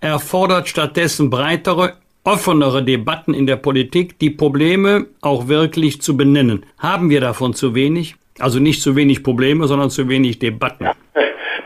Er 0.00 0.18
fordert 0.18 0.66
stattdessen 0.66 1.28
breitere, 1.28 1.92
offenere 2.24 2.82
Debatten 2.82 3.34
in 3.34 3.46
der 3.46 3.56
Politik, 3.56 4.18
die 4.18 4.30
Probleme 4.30 5.08
auch 5.20 5.46
wirklich 5.46 6.00
zu 6.00 6.16
benennen. 6.16 6.64
Haben 6.78 7.10
wir 7.10 7.20
davon 7.20 7.52
zu 7.52 7.74
wenig? 7.74 8.14
Also 8.38 8.60
nicht 8.60 8.80
zu 8.80 8.96
wenig 8.96 9.22
Probleme, 9.22 9.66
sondern 9.66 9.90
zu 9.90 10.08
wenig 10.08 10.38
Debatten. 10.38 10.88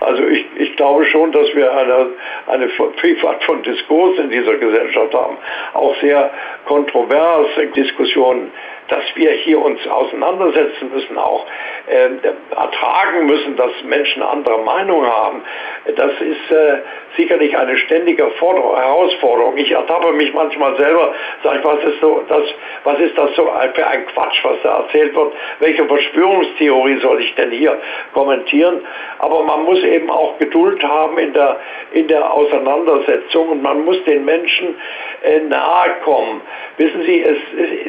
Also 0.01 0.27
ich, 0.27 0.45
ich 0.59 0.75
glaube 0.75 1.05
schon, 1.05 1.31
dass 1.31 1.47
wir 1.55 1.73
eine, 1.73 2.09
eine 2.49 2.69
Vielfalt 3.01 3.45
von 3.45 3.63
Diskurs 3.63 4.19
in 4.19 4.31
dieser 4.31 4.57
Gesellschaft 4.57 5.15
haben. 5.15 5.37
Auch 5.75 5.95
sehr 6.01 6.33
kontroverse 6.67 7.67
Diskussionen 7.69 8.51
dass 8.91 9.05
wir 9.15 9.31
hier 9.33 9.61
uns 9.61 9.87
auseinandersetzen 9.87 10.91
müssen, 10.93 11.17
auch 11.17 11.47
äh, 11.87 12.09
ertragen 12.55 13.27
müssen, 13.27 13.57
dass 13.57 13.71
Menschen 13.85 14.23
andere 14.23 14.59
Meinung 14.59 15.07
haben. 15.07 15.43
Das 15.97 16.13
ist 16.21 16.51
äh, 16.51 16.79
sicherlich 17.17 17.57
eine 17.57 17.77
ständige 17.79 18.27
Forder 18.33 18.77
Herausforderung. 18.77 19.57
Ich 19.57 19.71
ertappe 19.71 20.13
mich 20.13 20.33
manchmal 20.35 20.77
selber, 20.77 21.15
sage 21.43 21.59
ich, 21.59 21.65
was 21.65 21.85
ist, 21.85 22.01
so, 22.01 22.23
das, 22.29 22.43
was 22.85 22.99
ist 23.01 23.17
das 23.17 23.35
so 23.37 23.51
für 23.75 23.87
ein 23.87 24.07
Quatsch, 24.07 24.45
was 24.45 24.57
da 24.63 24.81
erzählt 24.81 25.15
wird? 25.15 25.33
Welche 25.61 25.85
Verschwörungstheorie 25.87 26.99
soll 27.01 27.21
ich 27.21 27.35
denn 27.35 27.51
hier 27.51 27.79
kommentieren? 28.13 28.81
Aber 29.19 29.43
man 29.45 29.65
muss 29.65 29.83
eben 29.85 30.11
auch 30.11 30.39
Geduld 30.39 30.83
haben 30.83 31.19
in 31.19 31.33
der, 31.33 31.61
in 31.93 32.09
der 32.09 32.33
Auseinandersetzung 32.33 33.51
und 33.51 33.63
man 33.63 33.85
muss 33.85 34.03
den 34.05 34.25
Menschen 34.25 34.75
äh, 35.23 35.41
nahe 35.41 35.91
kommen. 36.05 36.41
Wissen 36.77 37.03
Sie, 37.03 37.23
es, 37.23 37.37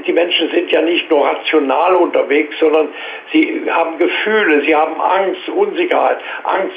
die 0.05 0.13
Menschen 0.13 0.49
sind 0.49 0.71
ja 0.71 0.81
nicht 0.81 0.90
nur 1.09 1.25
rational 1.25 1.95
unterwegs, 1.95 2.55
sondern 2.59 2.89
sie 3.31 3.63
haben 3.69 3.97
Gefühle, 3.97 4.61
sie 4.61 4.75
haben 4.75 4.99
Angst, 4.99 5.49
Unsicherheit, 5.49 6.17
Angst 6.43 6.75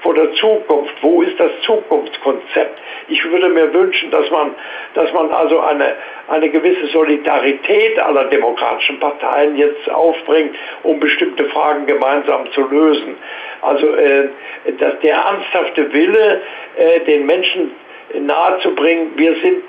vor 0.00 0.14
der 0.14 0.32
Zukunft. 0.34 0.94
Wo 1.02 1.22
ist 1.22 1.38
das 1.38 1.50
Zukunftskonzept? 1.62 2.80
Ich 3.08 3.24
würde 3.24 3.48
mir 3.48 3.72
wünschen, 3.72 4.10
dass 4.10 4.30
man, 4.30 4.54
dass 4.94 5.12
man 5.12 5.30
also 5.30 5.60
eine, 5.60 5.96
eine 6.28 6.48
gewisse 6.48 6.86
Solidarität 6.88 7.98
aller 7.98 8.24
demokratischen 8.24 8.98
Parteien 9.00 9.56
jetzt 9.56 9.90
aufbringt, 9.90 10.56
um 10.82 11.00
bestimmte 11.00 11.44
Fragen 11.46 11.86
gemeinsam 11.86 12.50
zu 12.52 12.62
lösen. 12.68 13.16
Also 13.60 13.94
äh, 13.94 14.28
dass 14.78 14.98
der 15.00 15.16
ernsthafte 15.16 15.92
Wille, 15.92 16.42
äh, 16.76 17.00
den 17.00 17.26
Menschen 17.26 17.72
nahezubringen, 18.20 19.12
wir 19.16 19.34
sind 19.36 19.62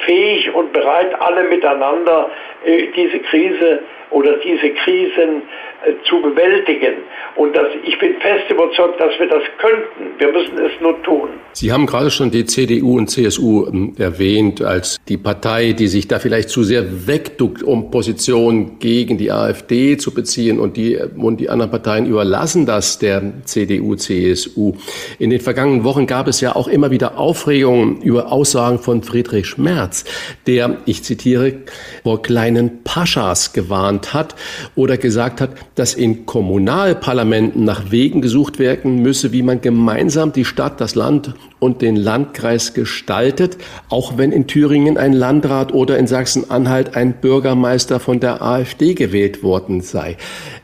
fähig 0.00 0.52
und 0.54 0.72
bereit, 0.72 1.14
alle 1.20 1.44
miteinander 1.44 2.30
äh, 2.64 2.88
diese 2.94 3.20
Krise 3.20 3.82
oder 4.10 4.36
diese 4.38 4.70
Krisen 4.70 5.42
äh, 5.84 5.92
zu 6.08 6.20
bewältigen. 6.20 6.96
Und 7.36 7.56
das, 7.56 7.66
ich 7.84 7.98
bin 7.98 8.14
fest 8.20 8.50
überzeugt, 8.50 9.00
dass 9.00 9.18
wir 9.18 9.28
das 9.28 9.42
könnten. 9.58 10.18
Wir 10.18 10.32
müssen 10.32 10.58
es 10.58 10.72
nur 10.80 11.00
tun. 11.02 11.28
Sie 11.52 11.72
haben 11.72 11.86
gerade 11.86 12.10
schon 12.10 12.30
die 12.30 12.44
CDU 12.44 12.98
und 12.98 13.08
CSU 13.08 13.66
ähm, 13.66 13.94
erwähnt 13.98 14.62
als 14.62 14.98
die 15.08 15.16
Partei, 15.16 15.72
die 15.72 15.86
sich 15.86 16.08
da 16.08 16.18
vielleicht 16.18 16.50
zu 16.50 16.64
sehr 16.64 17.06
wegduckt, 17.06 17.62
um 17.62 17.90
Positionen 17.90 18.78
gegen 18.78 19.16
die 19.16 19.30
AfD 19.30 19.96
zu 19.96 20.12
beziehen 20.12 20.58
und 20.58 20.76
die, 20.76 20.98
und 21.16 21.40
die 21.40 21.48
anderen 21.48 21.70
Parteien 21.70 22.06
überlassen 22.06 22.66
das 22.66 22.98
der 22.98 23.22
CDU, 23.44 23.94
CSU. 23.94 24.74
In 25.18 25.30
den 25.30 25.40
vergangenen 25.40 25.84
Wochen 25.84 26.06
gab 26.06 26.28
es 26.28 26.40
ja 26.40 26.56
auch 26.56 26.68
immer 26.68 26.90
wieder 26.90 27.18
Aufregungen 27.18 28.02
über 28.02 28.32
Aussagen 28.32 28.78
von 28.78 29.02
Friedrich 29.02 29.46
Schmerz, 29.46 30.04
der, 30.46 30.78
ich 30.84 31.04
zitiere, 31.04 31.54
vor 32.02 32.22
kleinen 32.22 32.82
Paschas 32.84 33.52
gewarnt 33.52 33.99
hat 34.08 34.34
oder 34.74 34.96
gesagt 34.96 35.40
hat, 35.40 35.50
dass 35.74 35.94
in 35.94 36.26
Kommunalparlamenten 36.26 37.64
nach 37.64 37.90
Wegen 37.90 38.20
gesucht 38.20 38.58
werden 38.58 39.02
müsse, 39.02 39.32
wie 39.32 39.42
man 39.42 39.60
gemeinsam 39.60 40.32
die 40.32 40.44
Stadt, 40.44 40.80
das 40.80 40.94
Land 40.94 41.34
und 41.58 41.82
den 41.82 41.96
Landkreis 41.96 42.74
gestaltet, 42.74 43.56
auch 43.88 44.18
wenn 44.18 44.32
in 44.32 44.46
Thüringen 44.46 44.98
ein 44.98 45.12
Landrat 45.12 45.72
oder 45.72 45.98
in 45.98 46.06
Sachsen-Anhalt 46.06 46.96
ein 46.96 47.14
Bürgermeister 47.20 48.00
von 48.00 48.20
der 48.20 48.42
AfD 48.42 48.94
gewählt 48.94 49.42
worden 49.42 49.80
sei. 49.80 50.16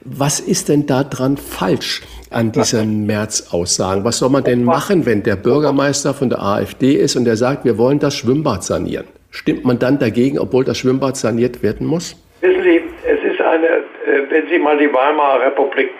Was 0.04 0.40
ist 0.40 0.68
denn 0.68 0.86
da 0.86 1.04
dran 1.04 1.36
falsch? 1.36 2.02
an 2.30 2.52
diesen 2.52 3.06
März-Aussagen. 3.06 4.04
Was 4.04 4.18
soll 4.18 4.30
man 4.30 4.44
denn 4.44 4.64
machen, 4.64 5.06
wenn 5.06 5.22
der 5.22 5.36
Bürgermeister 5.36 6.14
von 6.14 6.28
der 6.28 6.42
AfD 6.42 6.94
ist 6.94 7.16
und 7.16 7.24
der 7.24 7.36
sagt, 7.36 7.64
wir 7.64 7.78
wollen 7.78 7.98
das 7.98 8.14
Schwimmbad 8.14 8.64
sanieren? 8.64 9.06
Stimmt 9.30 9.64
man 9.64 9.78
dann 9.78 9.98
dagegen, 9.98 10.38
obwohl 10.38 10.64
das 10.64 10.78
Schwimmbad 10.78 11.16
saniert 11.16 11.62
werden 11.62 11.86
muss? 11.86 12.16
Wissen 12.40 12.62
Sie, 12.62 12.80
es 13.06 13.32
ist 13.32 13.40
eine, 13.40 13.66
äh, 13.66 14.25
wenn 14.36 14.48
Sie 14.48 14.58
mal 14.58 14.76
die 14.76 14.92
Weimarer 14.92 15.46
Republik 15.46 15.94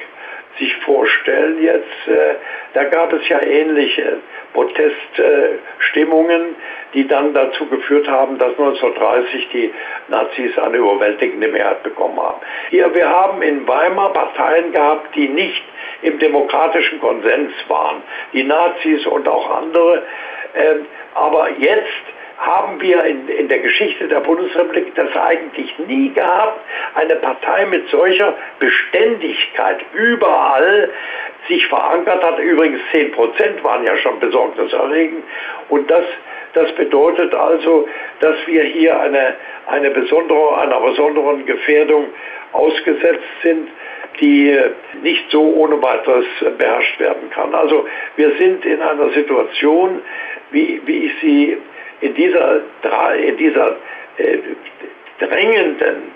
sich 0.58 0.76
vorstellen 0.84 1.62
jetzt, 1.62 2.06
äh, 2.06 2.34
da 2.74 2.84
gab 2.84 3.10
es 3.12 3.26
ja 3.28 3.42
ähnliche 3.42 4.18
Proteststimmungen, 4.52 6.54
die 6.92 7.06
dann 7.06 7.32
dazu 7.34 7.66
geführt 7.66 8.08
haben, 8.08 8.36
dass 8.38 8.50
1930 8.50 9.48
die 9.52 9.72
Nazis 10.08 10.58
eine 10.58 10.78
überwältigende 10.78 11.48
Mehrheit 11.48 11.82
bekommen 11.82 12.18
haben. 12.20 12.40
Hier, 12.70 12.94
wir 12.94 13.08
haben 13.08 13.42
in 13.42 13.66
Weimar 13.66 14.12
Parteien 14.12 14.72
gehabt, 14.72 15.12
die 15.14 15.28
nicht 15.28 15.62
im 16.02 16.18
demokratischen 16.18 17.00
Konsens 17.00 17.52
waren, 17.68 18.02
die 18.34 18.44
Nazis 18.44 19.06
und 19.06 19.26
auch 19.28 19.62
andere. 19.62 20.02
Ähm, 20.54 20.86
aber 21.14 21.48
jetzt 21.58 22.04
haben 22.38 22.80
wir 22.80 23.02
in, 23.04 23.28
in 23.28 23.48
der 23.48 23.60
Geschichte 23.60 24.08
der 24.08 24.20
Bundesrepublik 24.20 24.94
das 24.94 25.14
eigentlich 25.16 25.78
nie 25.86 26.10
gehabt. 26.12 26.60
Eine 26.94 27.16
Partei 27.16 27.66
mit 27.66 27.88
solcher 27.88 28.34
Beständigkeit 28.58 29.78
überall 29.94 30.90
sich 31.48 31.66
verankert 31.66 32.22
hat. 32.22 32.38
Übrigens 32.38 32.80
10 32.92 33.12
Prozent 33.12 33.64
waren 33.64 33.84
ja 33.84 33.96
schon 33.98 34.20
besorgniserregend. 34.20 35.24
Und 35.68 35.90
das, 35.90 36.04
das 36.52 36.72
bedeutet 36.74 37.34
also, 37.34 37.88
dass 38.20 38.36
wir 38.46 38.64
hier 38.64 39.00
eine, 39.00 39.34
eine 39.66 39.90
besondere, 39.90 40.58
einer 40.58 40.80
besonderen 40.80 41.46
Gefährdung 41.46 42.06
ausgesetzt 42.52 43.24
sind 43.42 43.68
die 44.20 44.58
nicht 45.02 45.30
so 45.30 45.42
ohne 45.42 45.82
weiteres 45.82 46.24
beherrscht 46.56 46.98
werden 46.98 47.28
kann. 47.30 47.54
Also 47.54 47.86
wir 48.16 48.34
sind 48.36 48.64
in 48.64 48.80
einer 48.80 49.10
Situation, 49.10 50.00
wie, 50.50 50.80
wie 50.86 51.06
ich 51.06 51.12
sie 51.20 51.58
in 52.00 52.14
dieser, 52.14 52.60
in 53.18 53.36
dieser 53.36 53.76
äh, 54.18 54.38
drängenden 55.18 56.12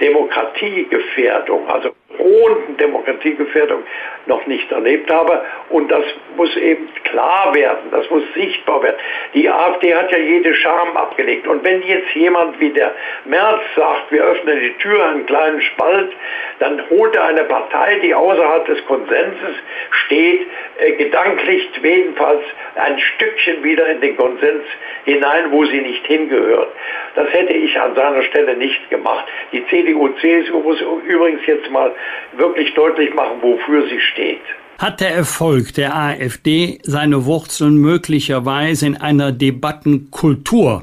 Demokratiegefährdung, 0.00 1.68
also 1.68 1.95
drohenden 2.16 2.76
Demokratiegefährdung 2.76 3.82
noch 4.26 4.46
nicht 4.46 4.70
erlebt 4.72 5.10
habe. 5.10 5.42
Und 5.70 5.90
das 5.90 6.04
muss 6.36 6.54
eben 6.56 6.88
klar 7.04 7.54
werden, 7.54 7.90
das 7.90 8.08
muss 8.10 8.22
sichtbar 8.34 8.82
werden. 8.82 8.96
Die 9.34 9.48
AfD 9.48 9.94
hat 9.94 10.10
ja 10.12 10.18
jede 10.18 10.54
Scham 10.54 10.96
abgelegt. 10.96 11.46
Und 11.46 11.64
wenn 11.64 11.82
jetzt 11.82 12.10
jemand 12.14 12.58
wie 12.60 12.70
der 12.70 12.94
Merz 13.24 13.62
sagt, 13.74 14.10
wir 14.10 14.24
öffnen 14.24 14.60
die 14.60 14.72
Tür 14.78 15.04
einen 15.06 15.26
kleinen 15.26 15.60
Spalt, 15.62 16.12
dann 16.58 16.82
holt 16.90 17.14
er 17.14 17.24
eine 17.24 17.44
Partei, 17.44 17.98
die 18.02 18.14
außerhalb 18.14 18.66
des 18.66 18.84
Konsenses 18.86 19.56
steht, 19.90 20.46
äh, 20.78 20.92
gedanklich 20.92 21.70
jedenfalls 21.82 22.42
ein 22.76 22.98
Stückchen 22.98 23.62
wieder 23.62 23.86
in 23.86 24.00
den 24.00 24.16
Konsens 24.16 24.64
hinein, 25.04 25.50
wo 25.50 25.64
sie 25.64 25.80
nicht 25.80 26.06
hingehört. 26.06 26.68
Das 27.14 27.32
hätte 27.32 27.52
ich 27.52 27.78
an 27.80 27.94
seiner 27.94 28.22
Stelle 28.22 28.56
nicht 28.56 28.90
gemacht. 28.90 29.26
Die 29.52 29.66
CDU, 29.68 30.08
CSU 30.20 30.60
muss 30.60 30.80
übrigens 31.06 31.44
jetzt 31.46 31.70
mal 31.70 31.92
wirklich 32.36 32.74
deutlich 32.74 33.14
machen, 33.14 33.38
wofür 33.40 33.86
sie 33.88 34.00
steht. 34.00 34.42
Hat 34.78 35.00
der 35.00 35.14
Erfolg 35.14 35.72
der 35.74 35.96
AfD 35.96 36.78
seine 36.82 37.24
Wurzeln 37.24 37.76
möglicherweise 37.76 38.86
in 38.86 38.96
einer 38.96 39.32
Debattenkultur, 39.32 40.82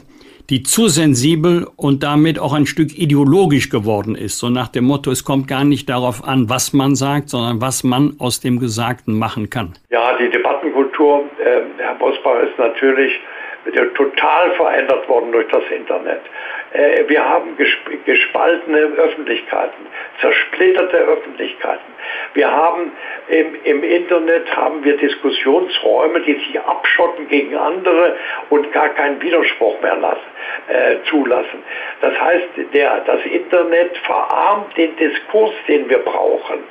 die 0.49 0.63
zu 0.63 0.87
sensibel 0.87 1.67
und 1.77 2.03
damit 2.03 2.39
auch 2.39 2.53
ein 2.53 2.65
Stück 2.65 2.97
ideologisch 2.97 3.69
geworden 3.69 4.15
ist, 4.15 4.39
so 4.39 4.49
nach 4.49 4.67
dem 4.67 4.85
Motto, 4.85 5.11
es 5.11 5.23
kommt 5.23 5.47
gar 5.47 5.63
nicht 5.63 5.89
darauf 5.89 6.27
an, 6.27 6.49
was 6.49 6.73
man 6.73 6.95
sagt, 6.95 7.29
sondern 7.29 7.61
was 7.61 7.83
man 7.83 8.15
aus 8.19 8.39
dem 8.39 8.59
Gesagten 8.59 9.17
machen 9.17 9.49
kann? 9.49 9.73
Ja, 9.91 10.17
die 10.17 10.29
Debattenkultur, 10.29 11.25
äh, 11.39 11.61
Herr 11.77 11.95
Bosbach, 11.95 12.41
ist 12.41 12.57
natürlich 12.57 13.13
total 13.95 14.51
verändert 14.55 15.07
worden 15.07 15.31
durch 15.31 15.47
das 15.49 15.63
Internet. 15.75 16.21
Äh, 16.73 17.07
wir 17.07 17.23
haben 17.23 17.55
gespaltene 18.05 18.79
Öffentlichkeiten, 18.97 19.87
zersplitterte 20.19 20.97
Öffentlichkeiten. 20.97 21.93
Wir 22.33 22.51
haben 22.51 22.91
im, 23.27 23.55
im, 23.63 23.83
Internet 23.83 24.53
haben 24.55 24.83
wir 24.83 24.97
Diskussionsräume, 24.97 26.21
die 26.21 26.33
sich 26.33 26.59
abschotten 26.59 27.27
gegen 27.27 27.55
andere 27.55 28.17
und 28.49 28.71
gar 28.71 28.89
keinen 28.89 29.21
Widerspruch 29.21 29.79
mehr 29.81 29.95
lassen, 29.95 30.19
äh, 30.67 30.95
zulassen. 31.09 31.63
Das 32.01 32.19
heißt, 32.19 32.47
der, 32.73 33.01
das 33.05 33.23
Internet 33.25 33.95
verarmt 33.99 34.75
den 34.75 34.95
Diskurs, 34.97 35.53
den 35.67 35.89
wir 35.89 35.99
brauchen. 35.99 36.63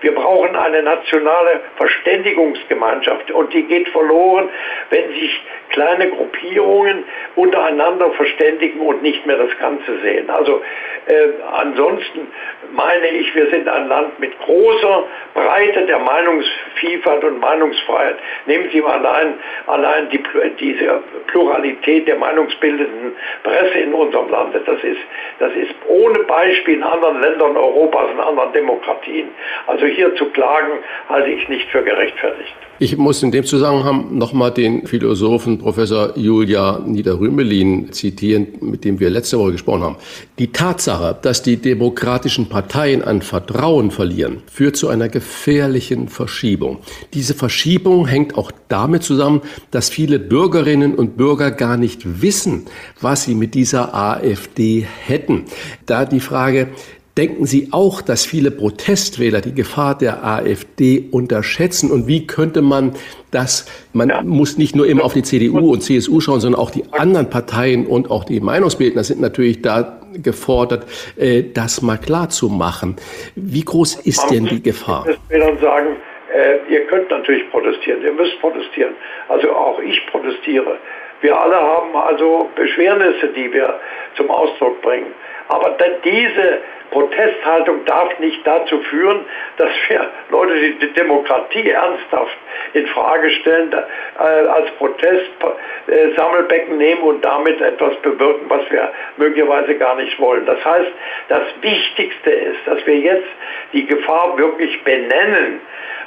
Wir 0.00 0.14
brauchen 0.14 0.56
eine 0.56 0.82
nationale 0.82 1.60
Verständigungsgemeinschaft 1.76 3.30
und 3.30 3.52
die 3.52 3.64
geht 3.64 3.88
verloren, 3.90 4.48
wenn 4.88 5.10
sich 5.10 5.42
kleine 5.70 6.10
Gruppierungen 6.10 7.04
untereinander 7.36 8.10
verständigen 8.12 8.80
und 8.80 9.02
nicht 9.02 9.24
mehr 9.26 9.36
das 9.36 9.49
Ganze 9.58 9.98
sehen. 10.00 10.28
Also 10.30 10.62
äh, 11.06 11.28
ansonsten 11.52 12.28
meine 12.72 13.08
ich, 13.08 13.34
wir 13.34 13.50
sind 13.50 13.68
ein 13.68 13.88
Land 13.88 14.18
mit 14.20 14.38
großer 14.40 15.04
Breite 15.34 15.86
der 15.86 15.98
Meinungsvielfalt 15.98 17.24
und 17.24 17.40
Meinungsfreiheit. 17.40 18.16
Nehmen 18.46 18.68
Sie 18.72 18.80
mal 18.80 19.04
allein, 19.04 19.34
allein 19.66 20.08
die, 20.10 20.22
diese 20.60 21.02
Pluralität 21.28 22.06
der 22.06 22.16
meinungsbildenden 22.16 23.12
Presse 23.42 23.78
in 23.78 23.94
unserem 23.94 24.30
Lande. 24.30 24.62
Das 24.64 24.82
ist, 24.84 25.00
das 25.38 25.52
ist 25.54 25.74
ohne 25.88 26.20
Beispiel 26.20 26.74
in 26.74 26.82
anderen 26.82 27.20
Ländern 27.20 27.56
Europas, 27.56 28.10
in 28.12 28.20
anderen 28.20 28.52
Demokratien. 28.52 29.28
Also 29.66 29.86
hier 29.86 30.14
zu 30.16 30.26
klagen, 30.26 30.78
halte 31.08 31.30
ich 31.30 31.48
nicht 31.48 31.68
für 31.70 31.82
gerechtfertigt. 31.82 32.54
Ich 32.82 32.96
muss 32.96 33.22
in 33.22 33.30
dem 33.30 33.44
Zusammenhang 33.44 34.16
nochmal 34.16 34.52
den 34.52 34.86
Philosophen 34.86 35.58
Professor 35.58 36.16
Julia 36.16 36.80
Niederrümelin 36.86 37.92
zitieren, 37.92 38.46
mit 38.62 38.86
dem 38.86 38.98
wir 38.98 39.10
letzte 39.10 39.36
Woche 39.40 39.52
gesprochen 39.52 39.82
haben. 39.82 39.96
Die 40.38 40.52
Tatsache, 40.52 41.18
dass 41.20 41.42
die 41.42 41.56
demokratischen 41.56 42.48
Parteien 42.48 43.02
an 43.02 43.22
Vertrauen 43.22 43.90
verlieren, 43.90 44.42
führt 44.50 44.76
zu 44.76 44.88
einer 44.88 45.08
gefährlichen 45.08 46.08
Verschiebung. 46.08 46.78
Diese 47.14 47.34
Verschiebung 47.34 48.06
hängt 48.06 48.36
auch 48.36 48.52
damit 48.68 49.02
zusammen, 49.02 49.42
dass 49.70 49.90
viele 49.90 50.18
Bürgerinnen 50.18 50.94
und 50.94 51.16
Bürger 51.16 51.50
gar 51.50 51.76
nicht 51.76 52.22
wissen, 52.22 52.66
was 53.00 53.24
sie 53.24 53.34
mit 53.34 53.54
dieser 53.54 53.94
AfD 53.94 54.86
hätten. 55.06 55.46
Da 55.86 56.04
die 56.04 56.20
Frage, 56.20 56.68
Denken 57.16 57.44
Sie 57.44 57.68
auch, 57.72 58.02
dass 58.02 58.24
viele 58.24 58.50
Protestwähler 58.50 59.40
die 59.40 59.54
Gefahr 59.54 59.98
der 59.98 60.24
AfD 60.24 61.08
unterschätzen? 61.10 61.90
Und 61.90 62.06
wie 62.06 62.26
könnte 62.26 62.62
man 62.62 62.94
das, 63.30 63.66
man 63.92 64.08
ja. 64.08 64.22
muss 64.22 64.58
nicht 64.58 64.76
nur 64.76 64.86
immer 64.86 65.04
auf 65.04 65.14
die 65.14 65.22
CDU 65.22 65.72
und 65.72 65.82
CSU 65.82 66.20
schauen, 66.20 66.40
sondern 66.40 66.60
auch 66.60 66.70
die 66.70 66.84
anderen 66.92 67.28
Parteien 67.28 67.86
und 67.86 68.10
auch 68.10 68.24
die 68.24 68.40
Meinungsbildner 68.40 69.04
sind 69.04 69.20
natürlich 69.20 69.60
da 69.60 70.00
gefordert, 70.22 70.86
äh, 71.16 71.42
das 71.54 71.82
mal 71.82 71.98
klar 71.98 72.28
zu 72.28 72.48
machen. 72.48 72.96
Wie 73.34 73.64
groß 73.64 73.96
ist 74.06 74.30
denn 74.30 74.46
die 74.46 74.62
Gefahr? 74.62 75.06
Dann 75.28 75.58
sagen, 75.58 75.96
äh, 76.32 76.72
ihr 76.72 76.86
könnt 76.86 77.10
natürlich 77.10 77.48
protestieren, 77.50 78.02
ihr 78.02 78.12
müsst 78.12 78.40
protestieren. 78.40 78.94
Also 79.28 79.50
auch 79.50 79.80
ich 79.80 80.00
protestiere. 80.06 80.78
Wir 81.20 81.38
alle 81.38 81.56
haben 81.56 81.94
also 81.94 82.48
Beschwernisse, 82.56 83.28
die 83.34 83.52
wir 83.52 83.78
zum 84.16 84.30
Ausdruck 84.30 84.80
bringen. 84.80 85.12
Aber 85.50 85.76
diese 86.04 86.58
Protesthaltung 86.92 87.84
darf 87.84 88.16
nicht 88.20 88.46
dazu 88.46 88.78
führen, 88.82 89.24
dass 89.56 89.70
wir 89.88 90.08
Leute, 90.30 90.54
die 90.60 90.78
die 90.78 90.92
Demokratie 90.92 91.70
ernsthaft 91.70 92.36
in 92.72 92.86
Frage 92.86 93.30
stellen, 93.30 93.72
äh, 93.72 94.22
als 94.22 94.70
Protestsammelbecken 94.78 96.78
nehmen 96.78 97.02
und 97.02 97.24
damit 97.24 97.60
etwas 97.60 97.96
bewirken, 97.96 98.48
was 98.48 98.70
wir 98.70 98.92
möglicherweise 99.16 99.74
gar 99.76 99.96
nicht 99.96 100.20
wollen. 100.20 100.46
Das 100.46 100.64
heißt, 100.64 100.92
das 101.28 101.42
Wichtigste 101.62 102.30
ist, 102.30 102.60
dass 102.66 102.86
wir 102.86 102.98
jetzt 102.98 103.28
die 103.72 103.86
Gefahr 103.86 104.38
wirklich 104.38 104.84
benennen 104.84 105.60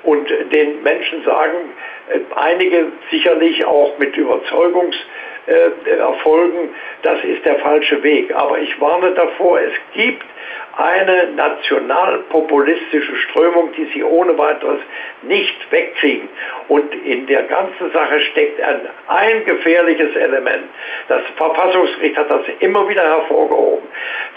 und 0.04 0.30
den 0.54 0.82
Menschen 0.84 1.22
sagen, 1.26 1.74
äh, 2.10 2.20
einige 2.36 2.94
sicherlich 3.12 3.66
auch 3.66 3.98
mit 3.98 4.16
Überzeugungs 4.16 4.96
erfolgen, 5.46 6.70
das 7.02 7.24
ist 7.24 7.44
der 7.46 7.60
falsche 7.60 8.02
Weg. 8.04 8.34
Aber 8.36 8.60
ich 8.60 8.80
warne 8.80 9.12
davor, 9.12 9.60
es 9.60 9.74
gibt 9.94 10.26
eine 10.76 11.28
nationalpopulistische 11.34 13.16
Strömung, 13.30 13.72
die 13.74 13.86
sie 13.94 14.04
ohne 14.04 14.38
weiteres 14.38 14.80
nicht 15.22 15.72
wegkriegen. 15.72 16.30
Und 16.68 16.94
in 17.06 17.28
der 17.28 17.44
ganzen 17.44 17.92
Sache 17.92 18.20
steckt 18.22 18.60
ein, 18.62 18.82
ein 19.08 19.46
gefährliches 19.46 20.16
Element. 20.16 20.64
Das 21.08 21.22
Verfassungsgericht 21.36 22.18
hat 22.18 22.32
das 22.32 22.42
immer 22.60 22.90
wieder 22.90 23.04
hervorgehoben. 23.04 23.88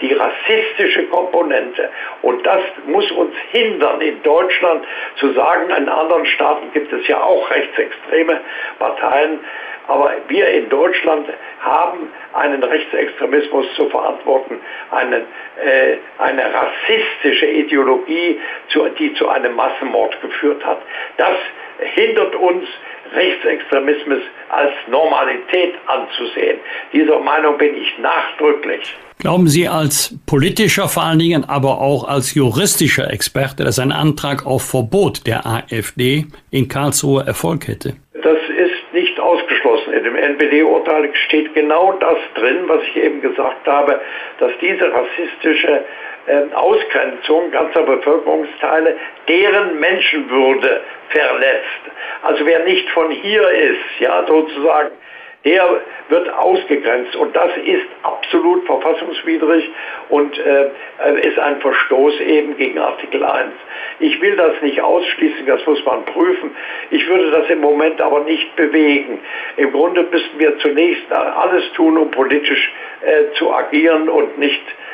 Die 0.01 0.13
rassistische 0.13 1.05
Komponente. 1.05 1.89
Und 2.21 2.45
das 2.45 2.61
muss 2.85 3.09
uns 3.11 3.33
hindern, 3.51 4.01
in 4.01 4.21
Deutschland 4.21 4.85
zu 5.15 5.33
sagen, 5.33 5.71
in 5.75 5.89
anderen 5.89 6.25
Staaten 6.27 6.71
gibt 6.71 6.93
es 6.93 7.07
ja 7.07 7.19
auch 7.21 7.49
rechtsextreme 7.49 8.41
Parteien, 8.77 9.39
aber 9.87 10.11
wir 10.27 10.47
in 10.49 10.69
Deutschland 10.69 11.27
haben 11.61 12.11
einen 12.33 12.61
Rechtsextremismus 12.61 13.65
zu 13.75 13.89
verantworten, 13.89 14.59
einen, 14.91 15.23
äh, 15.63 15.96
eine 16.17 16.43
rassistische 16.53 17.47
Ideologie, 17.47 18.39
die 18.99 19.13
zu 19.15 19.27
einem 19.29 19.55
Massenmord 19.55 20.19
geführt 20.21 20.65
hat. 20.65 20.81
Das 21.17 21.37
hindert 21.79 22.35
uns, 22.35 22.65
Rechtsextremismus 23.13 24.21
als 24.49 24.71
Normalität 24.89 25.75
anzusehen. 25.85 26.59
Dieser 26.91 27.19
Meinung 27.19 27.57
bin 27.57 27.75
ich 27.75 27.97
nachdrücklich. 27.99 28.95
Glauben 29.19 29.47
Sie 29.47 29.67
als 29.67 30.15
politischer, 30.27 30.87
vor 30.87 31.03
allen 31.03 31.19
Dingen 31.19 31.43
aber 31.43 31.81
auch 31.81 32.07
als 32.07 32.35
juristischer 32.35 33.11
Experte, 33.11 33.63
dass 33.63 33.79
ein 33.79 33.91
Antrag 33.91 34.45
auf 34.45 34.63
Verbot 34.63 35.25
der 35.25 35.45
AfD 35.45 36.27
in 36.51 36.67
Karlsruhe 36.67 37.25
Erfolg 37.25 37.67
hätte? 37.67 37.95
Das 38.13 38.37
ist 38.37 38.93
nicht 38.93 39.19
ausgeschlossen. 39.19 39.86
In 39.97 40.03
dem 40.03 40.15
NPD-Urteil 40.15 41.09
steht 41.25 41.55
genau 41.55 41.93
das 41.93 42.17
drin, 42.35 42.65
was 42.67 42.83
ich 42.83 42.97
eben 42.97 43.19
gesagt 43.19 43.65
habe, 43.65 43.99
dass 44.39 44.51
diese 44.61 44.93
rassistische 44.93 45.83
äh, 46.27 46.53
Ausgrenzung 46.53 47.49
ganzer 47.49 47.81
Bevölkerungsteile 47.81 48.95
deren 49.27 49.79
Menschenwürde 49.79 50.81
verletzt. 51.09 51.81
Also 52.21 52.45
wer 52.45 52.59
nicht 52.65 52.87
von 52.91 53.09
hier 53.09 53.49
ist, 53.49 53.99
ja 53.99 54.23
sozusagen, 54.27 54.91
der 55.45 55.81
wird 56.09 56.29
ausgegrenzt 56.33 57.15
und 57.15 57.35
das 57.35 57.51
ist 57.57 57.85
absolut 58.03 58.65
verfassungswidrig 58.65 59.69
und 60.09 60.37
äh, 60.39 60.69
ist 61.21 61.39
ein 61.39 61.61
Verstoß 61.61 62.19
eben 62.21 62.57
gegen 62.57 62.79
Artikel 62.79 63.23
1. 63.23 63.53
Ich 63.99 64.19
will 64.21 64.35
das 64.35 64.61
nicht 64.61 64.81
ausschließen, 64.81 65.45
das 65.45 65.65
muss 65.65 65.83
man 65.85 66.05
prüfen. 66.05 66.55
Ich 66.91 67.07
würde 67.07 67.31
das 67.31 67.49
im 67.49 67.61
Moment 67.61 68.01
aber 68.01 68.21
nicht 68.21 68.55
bewegen. 68.55 69.19
Im 69.57 69.71
Grunde 69.71 70.03
müssten 70.03 70.39
wir 70.39 70.57
zunächst 70.59 71.11
alles 71.11 71.71
tun, 71.73 71.97
um 71.97 72.11
politisch 72.11 72.73
äh, 73.01 73.33
zu 73.37 73.53
agieren 73.53 74.09
und 74.09 74.37
nicht 74.37 74.61
äh, 74.61 74.86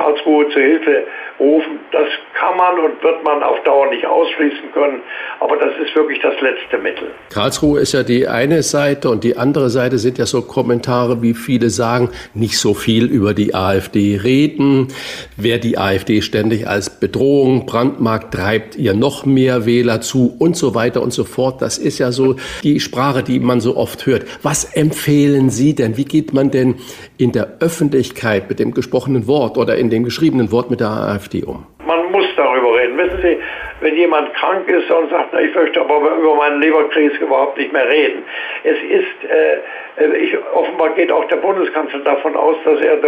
Karlsruhe 0.00 0.48
zu 0.48 0.60
Hilfe 0.60 1.04
rufen. 1.38 1.78
Das 1.92 2.06
kann 2.38 2.56
man 2.56 2.78
und 2.78 3.02
wird 3.02 3.24
man 3.24 3.42
auf 3.42 3.62
Dauer 3.64 3.88
nicht 3.90 4.06
ausschließen 4.06 4.72
können, 4.72 5.00
aber 5.40 5.56
das 5.56 5.72
ist 5.82 5.94
wirklich 5.94 6.20
das 6.20 6.34
letzte 6.40 6.78
Mittel. 6.78 7.08
Karlsruhe 7.32 7.80
ist 7.80 7.92
ja 7.92 8.02
die 8.02 8.28
eine 8.28 8.62
Seite 8.62 9.08
und 9.10 9.24
die 9.24 9.36
andere 9.36 9.70
Seite 9.70 9.98
sind 9.98 10.18
ja 10.18 10.26
so 10.26 10.42
Kommentare, 10.42 11.22
wie 11.22 11.34
viele 11.34 11.70
sagen, 11.70 12.10
nicht 12.34 12.58
so 12.58 12.74
viel 12.74 13.06
über 13.06 13.34
die 13.34 13.54
AfD 13.54 14.20
reden. 14.22 14.88
Wer 15.36 15.58
die 15.58 15.78
AfD 15.78 16.20
ständig 16.20 16.68
als 16.68 17.00
Bedrohung 17.00 17.66
brandmarkt, 17.66 18.34
treibt 18.34 18.76
ihr 18.76 18.94
noch 18.94 19.24
mehr 19.24 19.66
Wähler 19.66 20.00
zu 20.00 20.36
und 20.38 20.56
so 20.56 20.74
weiter 20.74 21.02
und 21.02 21.12
so 21.12 21.24
fort. 21.24 21.62
Das 21.62 21.78
ist 21.78 21.98
ja 21.98 22.12
so 22.12 22.36
die 22.62 22.80
Sprache, 22.80 23.22
die 23.22 23.40
man 23.40 23.60
so 23.60 23.76
oft 23.76 24.06
hört. 24.06 24.24
Was 24.42 24.64
empfehlen 24.64 25.48
Sie 25.50 25.74
denn? 25.74 25.96
Wie 25.96 26.04
geht 26.04 26.34
man 26.34 26.50
denn 26.50 26.76
in 27.16 27.32
der 27.32 27.56
Öffentlichkeit 27.60 28.48
mit 28.48 28.58
dem 28.58 28.72
gesprochenen 28.72 29.26
Wort 29.30 29.56
oder 29.56 29.76
in 29.76 29.88
dem 29.90 30.02
geschriebenen 30.02 30.50
Wort 30.50 30.70
mit 30.70 30.80
der 30.80 30.90
AfD 30.90 31.44
um? 31.44 31.64
Man 31.86 32.10
muss 32.12 32.26
darüber 32.36 32.76
reden. 32.76 32.98
Wissen 32.98 33.22
Sie, 33.22 33.38
wenn 33.80 33.96
jemand 33.96 34.34
krank 34.34 34.68
ist 34.68 34.90
und 34.90 35.08
sagt, 35.10 35.30
na, 35.32 35.40
ich 35.40 35.54
möchte 35.54 35.80
aber 35.80 35.96
über 36.16 36.34
meinen 36.34 36.60
Leberkrebs 36.60 37.16
überhaupt 37.18 37.56
nicht 37.56 37.72
mehr 37.72 37.88
reden. 37.88 38.24
Es 38.64 38.78
ist, 38.82 39.30
äh, 39.30 40.04
äh, 40.04 40.16
ich, 40.18 40.36
offenbar 40.52 40.90
geht 40.90 41.10
auch 41.12 41.26
der 41.28 41.36
Bundeskanzler 41.36 42.00
davon 42.00 42.36
aus, 42.36 42.56
dass 42.64 42.80
er 42.80 42.98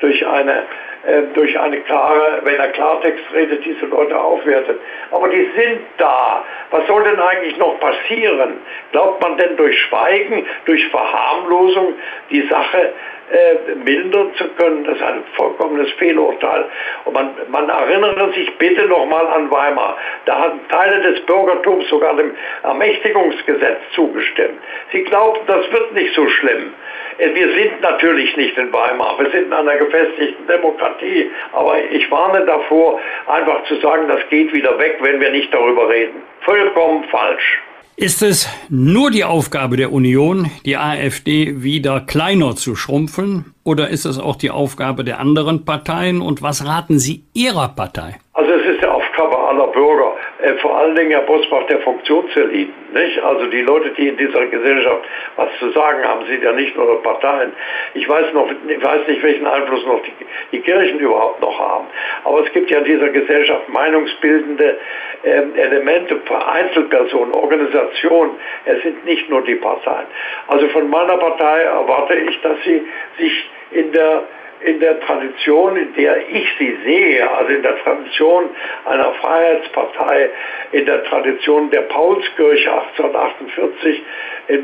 durch 0.00 0.26
eine, 0.26 0.62
äh, 1.04 1.22
durch 1.34 1.58
eine 1.58 1.80
klare, 1.80 2.40
wenn 2.44 2.58
er 2.58 2.68
Klartext 2.68 3.24
redet, 3.34 3.64
diese 3.64 3.86
Leute 3.86 4.18
aufwertet. 4.18 4.78
Aber 5.10 5.28
die 5.28 5.48
sind 5.56 5.80
da. 5.98 6.44
Was 6.70 6.86
soll 6.86 7.02
denn 7.04 7.18
eigentlich 7.18 7.58
noch 7.58 7.78
passieren? 7.80 8.54
Glaubt 8.92 9.20
man 9.20 9.36
denn 9.36 9.56
durch 9.56 9.78
Schweigen, 9.82 10.46
durch 10.64 10.86
Verharmlosung 10.88 11.94
die 12.30 12.46
Sache 12.48 12.92
äh, 13.32 13.74
mildern 13.76 14.34
zu 14.34 14.46
können, 14.58 14.84
das 14.84 14.96
ist 14.96 15.02
ein 15.02 15.24
vollkommenes 15.34 15.90
Fehlurteil. 15.92 16.66
Und 17.04 17.14
man, 17.14 17.30
man 17.48 17.68
erinnere 17.68 18.32
sich 18.32 18.56
bitte 18.58 18.86
nochmal 18.86 19.26
an 19.26 19.50
Weimar. 19.50 19.96
Da 20.26 20.38
hatten 20.38 20.60
Teile 20.68 21.00
des 21.00 21.20
Bürgertums 21.26 21.88
sogar 21.88 22.14
dem 22.16 22.32
Ermächtigungsgesetz 22.62 23.78
zugestimmt. 23.94 24.58
Sie 24.92 25.02
glaubten, 25.04 25.46
das 25.46 25.70
wird 25.72 25.94
nicht 25.94 26.14
so 26.14 26.28
schlimm. 26.28 26.74
Äh, 27.18 27.34
wir 27.34 27.52
sind 27.52 27.80
natürlich 27.80 28.36
nicht 28.36 28.56
in 28.58 28.72
Weimar, 28.72 29.18
wir 29.18 29.30
sind 29.30 29.46
in 29.46 29.52
einer 29.52 29.76
gefestigten 29.76 30.46
Demokratie, 30.46 31.30
aber 31.52 31.78
ich 31.90 32.10
warne 32.10 32.44
davor, 32.44 33.00
einfach 33.26 33.64
zu 33.64 33.76
sagen, 33.76 34.08
das 34.08 34.28
geht 34.28 34.52
wieder 34.52 34.78
weg, 34.78 34.98
wenn 35.00 35.20
wir 35.20 35.30
nicht 35.30 35.52
darüber 35.54 35.88
reden. 35.88 36.22
Vollkommen 36.42 37.04
falsch. 37.04 37.62
Ist 37.96 38.22
es 38.22 38.48
nur 38.70 39.10
die 39.10 39.22
Aufgabe 39.22 39.76
der 39.76 39.92
Union, 39.92 40.50
die 40.64 40.78
AfD 40.78 41.62
wieder 41.62 42.00
kleiner 42.00 42.56
zu 42.56 42.74
schrumpfen, 42.74 43.52
oder 43.64 43.88
ist 43.90 44.06
es 44.06 44.18
auch 44.18 44.36
die 44.36 44.50
Aufgabe 44.50 45.04
der 45.04 45.20
anderen 45.20 45.66
Parteien? 45.66 46.22
Und 46.22 46.40
was 46.40 46.64
raten 46.64 46.98
Sie 46.98 47.24
Ihrer 47.34 47.68
Partei? 47.68 48.18
Also 48.32 48.50
es 48.50 48.74
ist 48.74 48.82
die 48.82 48.86
Aufgabe 48.86 49.38
aller 49.38 49.66
Bürger, 49.68 50.14
äh, 50.42 50.54
vor 50.54 50.76
allen 50.76 50.94
Dingen, 50.96 51.12
Herr 51.12 51.22
Bosbach, 51.22 51.66
der 51.66 51.78
Funktionseliten. 51.80 52.74
Nicht? 52.92 53.22
Also 53.22 53.46
die 53.46 53.62
Leute, 53.62 53.90
die 53.90 54.08
in 54.08 54.16
dieser 54.16 54.46
Gesellschaft 54.46 55.04
was 55.36 55.48
zu 55.58 55.70
sagen 55.70 56.04
haben, 56.04 56.26
sind 56.26 56.42
ja 56.42 56.52
nicht 56.52 56.76
nur 56.76 57.02
Parteien. 57.02 57.52
Ich 57.94 58.08
weiß, 58.08 58.32
noch, 58.32 58.48
ich 58.68 58.82
weiß 58.82 59.06
nicht, 59.06 59.22
welchen 59.22 59.46
Einfluss 59.46 59.86
noch 59.86 60.02
die, 60.02 60.12
die 60.52 60.60
Kirchen 60.60 60.98
überhaupt 60.98 61.40
noch 61.40 61.58
haben. 61.58 61.86
Aber 62.24 62.44
es 62.44 62.52
gibt 62.52 62.70
ja 62.70 62.78
in 62.78 62.84
dieser 62.84 63.08
Gesellschaft 63.08 63.68
meinungsbildende 63.68 64.78
äh, 65.22 65.42
Elemente, 65.56 66.20
Einzelpersonen, 66.52 67.32
Organisationen. 67.34 68.32
Es 68.64 68.82
sind 68.82 69.04
nicht 69.04 69.30
nur 69.30 69.42
die 69.42 69.54
Parteien. 69.54 70.06
Also 70.48 70.68
von 70.68 70.90
meiner 70.90 71.16
Partei 71.16 71.62
erwarte 71.62 72.14
ich, 72.14 72.40
dass 72.42 72.58
sie 72.64 72.82
sich 73.18 73.50
in 73.70 73.92
der 73.92 74.24
in 74.64 74.80
der 74.80 75.00
Tradition, 75.00 75.76
in 75.76 75.94
der 75.94 76.28
ich 76.28 76.46
sie 76.58 76.76
sehe, 76.84 77.30
also 77.30 77.52
in 77.52 77.62
der 77.62 77.78
Tradition 77.82 78.50
einer 78.84 79.12
Freiheitspartei, 79.14 80.30
in 80.72 80.86
der 80.86 81.04
Tradition 81.04 81.70
der 81.70 81.82
Paulskirche 81.82 82.72
1848, 82.72 84.02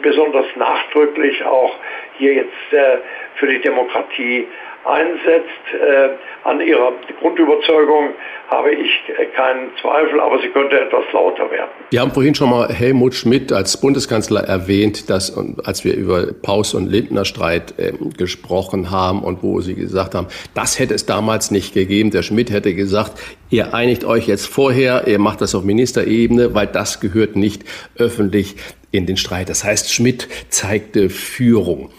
besonders 0.03 0.47
nachdrücklich 0.57 1.45
auch 1.45 1.75
hier 2.19 2.35
jetzt 2.35 2.73
äh, 2.73 2.99
für 3.39 3.47
die 3.47 3.61
Demokratie 3.61 4.47
einsetzt. 4.85 5.49
Äh, 5.73 6.09
an 6.45 6.61
ihrer 6.61 6.93
Grundüberzeugung 7.21 8.11
habe 8.49 8.73
ich 8.73 8.91
keinen 9.37 9.71
Zweifel, 9.83 10.21
aber 10.21 10.41
sie 10.41 10.49
könnte 10.49 10.81
etwas 10.81 11.05
lauter 11.13 11.51
werden. 11.51 11.69
Wir 11.91 12.01
haben 12.01 12.13
vorhin 12.13 12.35
schon 12.35 12.49
mal 12.49 12.69
Helmut 12.73 13.15
Schmidt 13.15 13.53
als 13.53 13.79
Bundeskanzler 13.79 14.45
erwähnt, 14.45 15.11
dass, 15.11 15.37
als 15.65 15.85
wir 15.85 15.95
über 15.95 16.33
Paus- 16.33 16.75
und 16.75 16.87
Lindner-Streit 16.87 17.75
äh, 17.79 17.93
gesprochen 18.17 18.91
haben 18.91 19.23
und 19.23 19.43
wo 19.43 19.61
Sie 19.61 19.75
gesagt 19.75 20.15
haben, 20.15 20.29
das 20.55 20.79
hätte 20.79 20.95
es 20.95 21.05
damals 21.05 21.51
nicht 21.51 21.75
gegeben. 21.75 22.11
Der 22.11 22.23
Schmidt 22.23 22.51
hätte 22.51 22.75
gesagt, 22.75 23.13
ihr 23.51 23.75
einigt 23.75 24.05
euch 24.05 24.27
jetzt 24.27 24.47
vorher, 24.47 25.07
ihr 25.07 25.19
macht 25.19 25.43
das 25.43 25.55
auf 25.55 25.65
Ministerebene, 25.65 26.55
weil 26.55 26.67
das 26.67 27.01
gehört 27.01 27.37
nicht 27.37 27.65
öffentlich 27.99 28.57
in 28.91 29.05
den 29.05 29.19
Streit. 29.19 29.51
Das 29.51 29.65
heißt, 29.65 29.93
Schmidt 29.93 30.29
zeigte 30.49 31.11
Führung. 31.11 31.91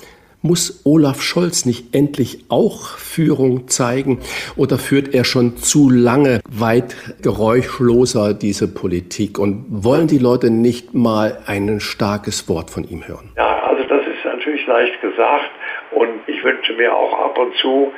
Muss 0.42 0.84
Olaf 0.86 1.22
Scholz 1.22 1.66
nicht 1.66 1.94
endlich 1.94 2.46
auch 2.48 2.98
Führung 2.98 3.68
zeigen 3.68 4.20
oder 4.56 4.78
führt 4.78 5.14
er 5.14 5.26
schon 5.26 5.58
zu 5.58 5.90
lange 5.90 6.40
weit 6.50 6.96
geräuschloser 7.22 8.34
diese 8.34 8.74
Politik 8.74 9.38
und 9.38 9.66
wollen 9.70 10.08
die 10.08 10.18
Leute 10.18 10.50
nicht 10.50 10.94
mal 10.94 11.40
ein 11.46 11.82
starkes 11.82 12.48
Wort 12.48 12.70
von 12.70 12.86
ihm 12.86 13.06
hören? 13.06 13.32
Ja, 13.36 13.64
also 13.64 13.84
das 13.84 14.02
ist 14.08 14.24
natürlich 14.24 14.66
leicht 14.66 15.02
gesagt 15.02 15.52
und 15.92 16.22
ich 16.28 16.42
wünsche 16.42 16.72
mir 16.72 16.96
auch 16.96 17.20
ab 17.20 17.38
und 17.38 17.54
zu 17.56 17.92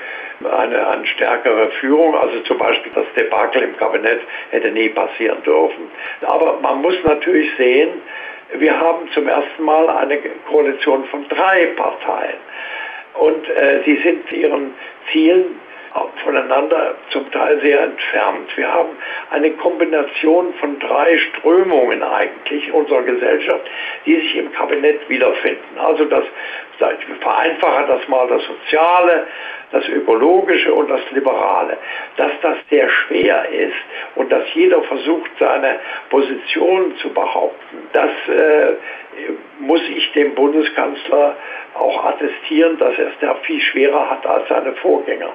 eine, 0.43 0.88
eine 0.88 1.06
stärkere 1.06 1.69
Führung. 1.80 2.15
Also 2.15 2.39
zum 2.41 2.58
Beispiel 2.58 2.91
das 2.95 3.06
Debakel 3.15 3.62
im 3.62 3.77
Kabinett 3.77 4.21
hätte 4.49 4.71
nie 4.71 4.89
passieren 4.89 5.43
dürfen. 5.43 5.91
Aber 6.21 6.60
man 6.60 6.82
muss 6.82 6.95
natürlich 7.04 7.49
sehen, 7.58 7.89
wir 8.58 8.80
haben 8.80 9.10
zum 9.14 9.28
ersten 9.28 9.64
Mal 9.64 9.90
eine 9.90 10.18
Koalition 10.50 11.06
von 11.06 11.28
drei 11.30 11.68
Parteien. 11.76 12.38
Und 13.14 13.50
äh, 13.50 13.82
sie 13.86 13.98
sind 13.98 14.32
ihren 14.32 14.74
Zielen 15.12 15.60
voneinander 16.24 16.96
zum 17.10 17.30
Teil 17.32 17.60
sehr 17.62 17.82
entfernt. 17.82 18.56
Wir 18.56 18.72
haben 18.72 18.90
eine 19.30 19.52
Kombination 19.52 20.54
von 20.56 20.80
drei 20.80 21.18
Strömungen 21.18 22.02
eigentlich 22.02 22.72
unserer 22.72 23.04
Gesellschaft, 23.04 23.70
die 24.06 24.16
sich 24.16 24.38
im 24.38 24.52
Kabinett 24.54 25.08
wiederfinden. 25.10 25.78
Also 25.78 26.06
das, 26.06 26.24
ich 26.89 27.06
vereinfache 27.20 27.86
das 27.88 28.08
mal, 28.08 28.28
das 28.28 28.44
Soziale, 28.46 29.28
das 29.72 29.88
Ökologische 29.88 30.74
und 30.74 30.89
das 30.89 31.02
Liberale. 31.12 31.78
Dass 32.17 32.32
das 32.41 32.58
sehr 32.70 32.89
schwer 32.89 33.48
ist 33.50 33.76
und 34.15 34.32
dass 34.32 34.44
jeder 34.54 34.82
versucht, 34.84 35.32
seine 35.39 35.80
Position 36.10 36.96
zu 36.98 37.13
behaupten, 37.13 37.89
das 37.94 38.12
äh, 38.28 38.74
muss 39.60 39.82
ich 39.89 40.12
dem 40.13 40.34
Bundeskanzler 40.36 41.36
auch 41.76 42.06
attestieren, 42.06 42.78
dass 42.78 42.98
er 42.98 43.08
es 43.08 43.20
da 43.22 43.36
viel 43.44 43.62
schwerer 43.62 44.10
hat 44.10 44.26
als 44.26 44.48
seine 44.50 44.74
Vorgänger. 44.74 45.34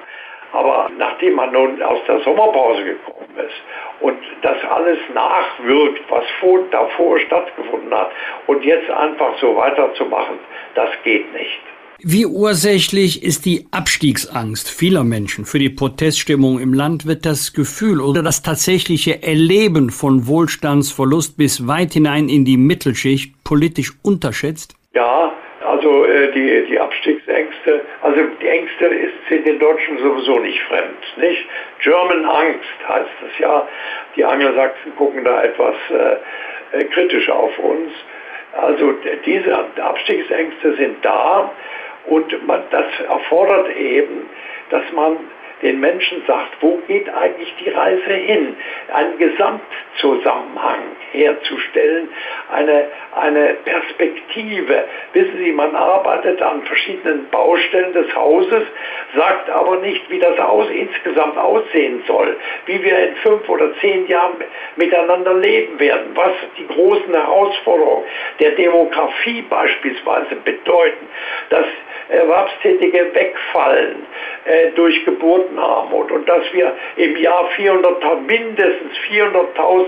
Aber 0.53 0.89
nachdem 0.97 1.35
man 1.35 1.51
nun 1.51 1.81
aus 1.81 1.99
der 2.07 2.21
Sommerpause 2.21 2.83
gekommen 2.83 3.35
ist 3.37 4.01
und 4.01 4.17
das 4.41 4.57
alles 4.69 4.97
nachwirkt, 5.13 6.01
was 6.09 6.23
vor, 6.39 6.59
davor 6.71 7.19
stattgefunden 7.19 7.93
hat, 7.93 8.11
und 8.47 8.63
jetzt 8.63 8.89
einfach 8.89 9.37
so 9.39 9.55
weiterzumachen, 9.55 10.39
das 10.75 10.89
geht 11.03 11.31
nicht. 11.33 11.59
Wie 11.99 12.27
ursächlich 12.27 13.23
ist 13.23 13.45
die 13.45 13.65
Abstiegsangst 13.71 14.69
vieler 14.69 15.03
Menschen 15.03 15.45
für 15.45 15.57
die 15.57 15.71
Proteststimmung 15.71 16.59
im 16.59 16.71
Land? 16.71 17.07
Wird 17.07 17.25
das 17.25 17.53
Gefühl 17.53 18.01
oder 18.01 18.21
das 18.21 18.43
tatsächliche 18.43 19.23
Erleben 19.23 19.89
von 19.89 20.27
Wohlstandsverlust 20.27 21.37
bis 21.37 21.67
weit 21.67 21.93
hinein 21.93 22.29
in 22.29 22.45
die 22.45 22.57
Mittelschicht 22.57 23.43
politisch 23.43 23.93
unterschätzt? 24.03 24.75
Ja, 24.93 25.31
also 25.97 26.05
äh, 26.05 26.31
die, 26.31 26.65
die 26.69 26.79
Abstiegsängste, 26.79 27.81
also 28.01 28.19
die 28.41 28.47
Ängste 28.47 28.85
ist, 28.85 29.13
sind 29.29 29.47
den 29.47 29.59
Deutschen 29.59 29.97
sowieso 29.99 30.39
nicht 30.39 30.61
fremd, 30.63 31.17
nicht? 31.17 31.45
German 31.79 32.25
Angst 32.25 32.87
heißt 32.87 33.09
es 33.27 33.39
ja. 33.39 33.67
Die 34.15 34.23
Angelsachsen 34.23 34.95
gucken 34.95 35.23
da 35.23 35.43
etwas 35.43 35.75
äh, 35.89 36.77
äh 36.77 36.83
kritisch 36.85 37.29
auf 37.29 37.57
uns. 37.59 37.91
Also 38.53 38.93
diese 39.25 39.65
Abstiegsängste 39.81 40.75
sind 40.75 41.03
da 41.03 41.51
und 42.07 42.47
man, 42.47 42.63
das 42.71 42.85
erfordert 43.07 43.75
eben, 43.75 44.29
dass 44.69 44.83
man 44.93 45.17
den 45.61 45.79
Menschen 45.79 46.23
sagt, 46.27 46.57
wo 46.61 46.77
geht 46.87 47.09
eigentlich 47.09 47.53
die 47.63 47.69
Reise 47.69 48.13
hin? 48.13 48.55
Einen 48.93 49.17
Gesamtzusammenhang 49.17 50.81
herzustellen, 51.11 52.09
eine, 52.51 52.85
eine 53.15 53.55
Perspektive. 53.65 54.83
Wissen 55.13 55.37
Sie, 55.37 55.51
man 55.51 55.75
arbeitet 55.75 56.41
an 56.41 56.63
verschiedenen 56.63 57.27
Baustellen 57.29 57.93
des 57.93 58.13
Hauses, 58.15 58.63
sagt 59.15 59.49
aber 59.49 59.77
nicht, 59.77 60.09
wie 60.09 60.19
das 60.19 60.37
Haus 60.37 60.69
insgesamt 60.69 61.37
aussehen 61.37 62.03
soll, 62.07 62.37
wie 62.65 62.83
wir 62.83 63.09
in 63.09 63.15
fünf 63.17 63.47
oder 63.49 63.73
zehn 63.79 64.07
Jahren 64.07 64.35
miteinander 64.75 65.33
leben 65.33 65.79
werden, 65.79 66.11
was 66.13 66.33
die 66.57 66.67
großen 66.67 67.13
Herausforderungen 67.13 68.05
der 68.39 68.51
Demografie 68.51 69.41
beispielsweise 69.43 70.35
bedeuten, 70.43 71.07
dass 71.49 71.65
Erwerbstätige 72.09 73.13
wegfallen 73.13 74.05
äh, 74.45 74.71
durch 74.75 75.03
Geburtenarmut 75.47 76.11
und 76.11 76.27
dass 76.27 76.43
wir 76.53 76.75
im 76.95 77.15
Jahr 77.17 77.49
400, 77.55 78.21
mindestens 78.27 78.97
400.000 79.09 79.85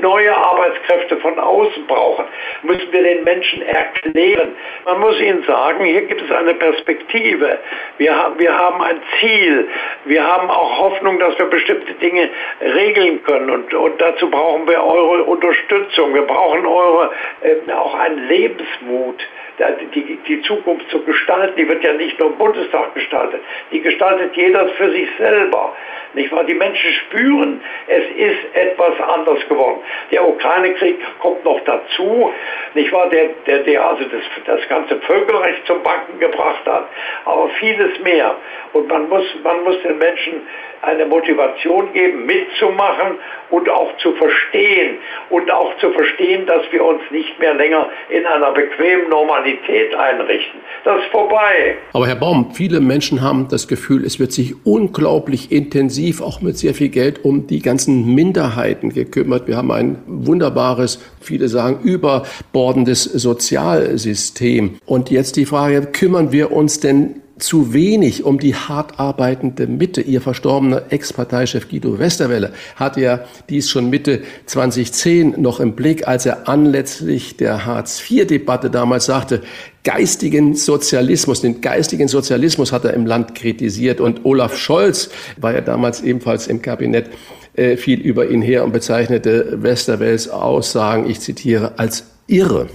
neue 0.00 0.36
Arbeitskräfte 0.36 1.16
von 1.18 1.38
außen 1.38 1.86
brauchen, 1.86 2.24
müssen 2.62 2.92
wir 2.92 3.02
den 3.02 3.24
Menschen 3.24 3.62
erklären. 3.62 4.54
Man 4.84 5.00
muss 5.00 5.20
ihnen 5.20 5.42
sagen, 5.44 5.84
hier 5.84 6.02
gibt 6.02 6.22
es 6.22 6.30
eine 6.30 6.54
Perspektive. 6.54 7.58
Wir 7.98 8.16
haben, 8.16 8.38
wir 8.38 8.56
haben 8.56 8.82
ein 8.82 9.00
Ziel. 9.20 9.68
Wir 10.04 10.26
haben 10.26 10.50
auch 10.50 10.78
Hoffnung, 10.78 11.18
dass 11.18 11.38
wir 11.38 11.46
bestimmte 11.46 11.92
Dinge 11.94 12.28
regeln 12.60 13.22
können 13.24 13.50
und, 13.50 13.74
und 13.74 14.00
dazu 14.00 14.30
brauchen 14.30 14.66
wir 14.68 14.82
eure 14.82 15.24
Unterstützung. 15.24 16.14
Wir 16.14 16.22
brauchen 16.22 16.66
eure, 16.66 17.10
äh, 17.42 17.72
auch 17.72 17.94
einen 17.94 18.28
Lebensmut 18.28 19.22
die, 19.70 20.18
die 20.26 20.42
Zukunft 20.42 20.88
zu 20.90 21.00
gestalten, 21.02 21.54
die 21.56 21.68
wird 21.68 21.82
ja 21.84 21.92
nicht 21.92 22.18
nur 22.18 22.30
im 22.30 22.38
Bundestag 22.38 22.94
gestaltet, 22.94 23.40
die 23.70 23.80
gestaltet 23.80 24.36
jeder 24.36 24.68
für 24.70 24.90
sich 24.90 25.08
selber. 25.18 25.74
Nicht 26.14 26.30
wahr? 26.30 26.44
Die 26.44 26.54
Menschen 26.54 26.92
spüren, 26.92 27.60
es 27.86 28.04
ist 28.16 28.54
etwas 28.54 29.00
anders 29.00 29.48
geworden. 29.48 29.80
Der 30.10 30.26
Ukraine-Krieg 30.28 30.98
kommt 31.20 31.42
noch 31.44 31.60
dazu, 31.64 32.30
nicht 32.74 32.92
wahr? 32.92 33.08
Der, 33.08 33.30
der, 33.46 33.60
der 33.60 33.86
also 33.86 34.04
das, 34.04 34.22
das 34.44 34.68
ganze 34.68 34.96
Völkerrecht 35.00 35.66
zum 35.66 35.82
Banken 35.82 36.18
gebracht 36.18 36.66
hat, 36.66 36.88
aber 37.24 37.48
vieles 37.60 37.98
mehr. 38.00 38.36
Und 38.74 38.88
man 38.88 39.08
muss, 39.08 39.24
man 39.42 39.64
muss 39.64 39.80
den 39.82 39.98
Menschen 39.98 40.42
eine 40.82 41.06
Motivation 41.06 41.92
geben, 41.92 42.26
mitzumachen 42.26 43.18
und 43.50 43.68
auch 43.68 43.96
zu 43.98 44.12
verstehen 44.14 44.98
und 45.30 45.50
auch 45.50 45.76
zu 45.78 45.92
verstehen, 45.92 46.44
dass 46.46 46.70
wir 46.72 46.84
uns 46.84 47.02
nicht 47.10 47.38
mehr 47.38 47.54
länger 47.54 47.88
in 48.08 48.26
einer 48.26 48.50
bequemen 48.50 49.08
Normalität 49.08 49.51
einrichten. 49.94 50.60
Das 50.84 51.02
ist 51.02 51.10
vorbei. 51.10 51.76
Aber 51.92 52.06
Herr 52.06 52.16
Baum, 52.16 52.52
viele 52.52 52.80
Menschen 52.80 53.22
haben 53.22 53.46
das 53.48 53.68
Gefühl, 53.68 54.04
es 54.04 54.18
wird 54.18 54.32
sich 54.32 54.54
unglaublich 54.64 55.52
intensiv, 55.52 56.20
auch 56.20 56.40
mit 56.40 56.58
sehr 56.58 56.74
viel 56.74 56.88
Geld, 56.88 57.24
um 57.24 57.46
die 57.46 57.60
ganzen 57.60 58.14
Minderheiten 58.14 58.92
gekümmert. 58.92 59.46
Wir 59.46 59.56
haben 59.56 59.70
ein 59.70 59.98
wunderbares, 60.06 61.02
viele 61.20 61.48
sagen, 61.48 61.80
überbordendes 61.82 63.04
Sozialsystem. 63.04 64.78
Und 64.86 65.10
jetzt 65.10 65.36
die 65.36 65.46
Frage, 65.46 65.82
kümmern 65.82 66.32
wir 66.32 66.52
uns 66.52 66.80
denn 66.80 67.21
zu 67.42 67.74
wenig 67.74 68.24
um 68.24 68.38
die 68.38 68.54
hart 68.54 68.98
arbeitende 68.98 69.66
Mitte. 69.66 70.00
Ihr 70.00 70.20
verstorbener 70.20 70.84
Ex-Parteichef 70.90 71.68
Guido 71.68 71.98
Westerwelle 71.98 72.52
hat 72.76 72.96
ja 72.96 73.24
dies 73.48 73.68
schon 73.68 73.90
Mitte 73.90 74.22
2010 74.46 75.40
noch 75.40 75.60
im 75.60 75.74
Blick, 75.74 76.06
als 76.06 76.24
er 76.26 76.48
anlässlich 76.48 77.36
der 77.36 77.66
Hartz-IV-Debatte 77.66 78.70
damals 78.70 79.06
sagte, 79.06 79.42
geistigen 79.84 80.54
Sozialismus, 80.54 81.40
den 81.40 81.60
geistigen 81.60 82.08
Sozialismus 82.08 82.72
hat 82.72 82.84
er 82.84 82.94
im 82.94 83.06
Land 83.06 83.34
kritisiert 83.34 84.00
und 84.00 84.24
Olaf 84.24 84.56
Scholz 84.56 85.10
war 85.36 85.52
ja 85.52 85.60
damals 85.60 86.02
ebenfalls 86.02 86.46
im 86.46 86.62
Kabinett 86.62 87.10
äh, 87.54 87.76
viel 87.76 88.00
über 88.00 88.28
ihn 88.30 88.42
her 88.42 88.64
und 88.64 88.72
bezeichnete 88.72 89.62
Westerwells 89.62 90.28
Aussagen, 90.28 91.10
ich 91.10 91.20
zitiere, 91.20 91.72
als 91.76 92.06
irre. 92.26 92.68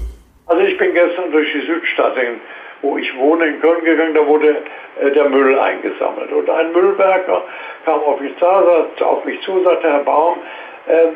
Also 0.45 0.63
ich 0.63 0.77
bin 0.77 0.93
gestern 0.93 1.32
durch 1.32 1.47
die 1.53 1.65
Südstadt 1.65 2.15
in 2.17 2.39
wo 2.88 2.97
ich 2.97 3.17
wohne, 3.17 3.47
in 3.47 3.60
Köln 3.60 3.84
gegangen, 3.84 4.13
da 4.13 4.26
wurde 4.26 4.63
äh, 5.02 5.12
der 5.12 5.28
Müll 5.30 5.60
eingesammelt. 5.60 6.32
Und 6.32 6.50
ein 6.50 6.71
Müllwerker 6.71 7.43
kam 7.86 8.00
auf 8.02 8.19
mich, 8.19 8.36
zu, 8.38 8.45
auf 8.45 9.26
mich 9.26 9.41
zu, 9.41 9.62
sagte, 9.63 9.91
Herr 9.91 10.04
Baum, 10.04 10.38
äh, 10.88 11.08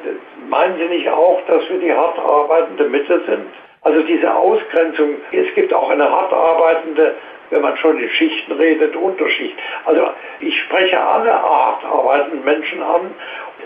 meinen 0.50 0.78
Sie 0.78 0.86
nicht 0.86 1.08
auch, 1.10 1.40
dass 1.48 1.68
wir 1.70 1.80
die 1.80 1.94
hart 1.94 2.20
arbeitende 2.20 2.90
Mitte 2.90 3.22
sind? 3.26 3.46
Also 3.84 4.02
diese 4.02 4.34
Ausgrenzung, 4.34 5.16
es 5.32 5.54
gibt 5.56 5.74
auch 5.74 5.90
eine 5.90 6.10
hart 6.10 6.34
arbeitende, 6.34 7.16
wenn 7.50 7.62
man 7.62 7.78
schon 7.78 7.98
in 7.98 8.10
Schichten 8.10 8.52
redet, 8.52 8.96
Unterschicht. 8.96 9.56
Also 9.86 10.10
ich 10.40 10.60
spreche 10.64 11.00
alle 11.00 11.32
hart 11.32 11.84
arbeitenden 11.86 12.44
Menschen 12.44 12.82
an 12.84 13.16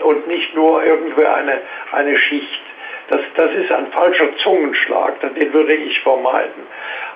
und 0.02 0.26
nicht 0.28 0.54
nur 0.54 0.82
irgendwie 0.84 1.24
eine, 1.24 1.60
eine 1.92 2.16
Schicht. 2.16 2.62
Das, 3.08 3.20
das 3.36 3.52
ist 3.52 3.70
ein 3.70 3.86
falscher 3.92 4.36
Zungenschlag, 4.38 5.20
den 5.20 5.52
würde 5.52 5.74
ich 5.74 6.00
vermeiden. 6.00 6.66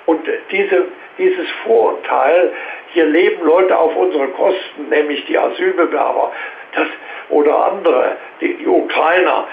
Und 0.06 0.26
diese, 0.50 0.86
dieses 1.18 1.48
Vorurteil, 1.64 2.52
hier 2.92 3.06
leben 3.06 3.44
Leute 3.44 3.76
auf 3.76 3.94
unsere 3.96 4.28
Kosten, 4.28 4.88
nämlich 4.88 5.24
die 5.26 5.38
Asylbewerber 5.38 6.32
das, 6.74 6.88
oder 7.28 7.72
andere, 7.72 8.16
die, 8.40 8.54
die 8.54 8.66
Ukrainer, 8.66 9.46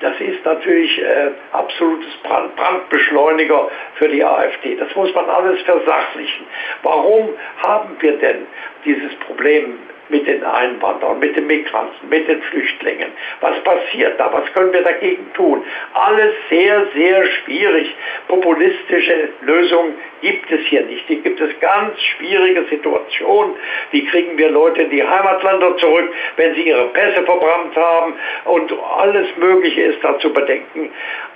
das 0.00 0.18
ist 0.20 0.44
natürlich 0.44 0.98
äh, 1.00 1.30
absolutes 1.52 2.12
Brand, 2.22 2.54
Brandbeschleuniger 2.56 3.68
für 3.96 4.08
die 4.08 4.24
AfD. 4.24 4.76
Das 4.76 4.94
muss 4.94 5.12
man 5.14 5.28
alles 5.28 5.60
versachlichen. 5.62 6.46
Warum 6.82 7.30
haben 7.62 7.96
wir 8.00 8.16
denn 8.18 8.46
dieses 8.84 9.14
Problem 9.26 9.78
mit 10.08 10.26
den 10.26 10.44
Einwanderern, 10.44 11.18
mit 11.18 11.36
den 11.36 11.46
Migranten, 11.46 12.08
mit 12.08 12.28
den 12.28 12.42
Flüchtlingen. 12.42 13.12
Was 13.40 13.58
passiert 13.60 14.18
da? 14.18 14.32
Was 14.32 14.52
können 14.52 14.72
wir 14.72 14.82
dagegen 14.82 15.32
tun? 15.34 15.62
Alles 15.94 16.34
sehr, 16.50 16.86
sehr 16.94 17.26
schwierig. 17.26 17.94
Populistische 18.28 19.30
Lösungen 19.40 19.94
gibt 20.20 20.50
es 20.50 20.60
hier 20.66 20.82
nicht. 20.82 21.06
Hier 21.06 21.20
gibt 21.20 21.40
es 21.40 21.58
ganz 21.60 22.00
schwierige 22.00 22.64
Situationen. 22.64 23.54
Wie 23.90 24.04
kriegen 24.06 24.36
wir 24.36 24.50
Leute 24.50 24.82
in 24.82 24.90
die 24.90 25.02
Heimatländer 25.02 25.76
zurück, 25.78 26.12
wenn 26.36 26.54
sie 26.54 26.68
ihre 26.68 26.88
Pässe 26.88 27.22
verbrannt 27.22 27.76
haben? 27.76 28.14
Und 28.44 28.72
alles 28.98 29.26
Mögliche 29.36 29.82
ist 29.82 30.04
da 30.04 30.18
zu 30.18 30.32
bedenken 30.32 30.90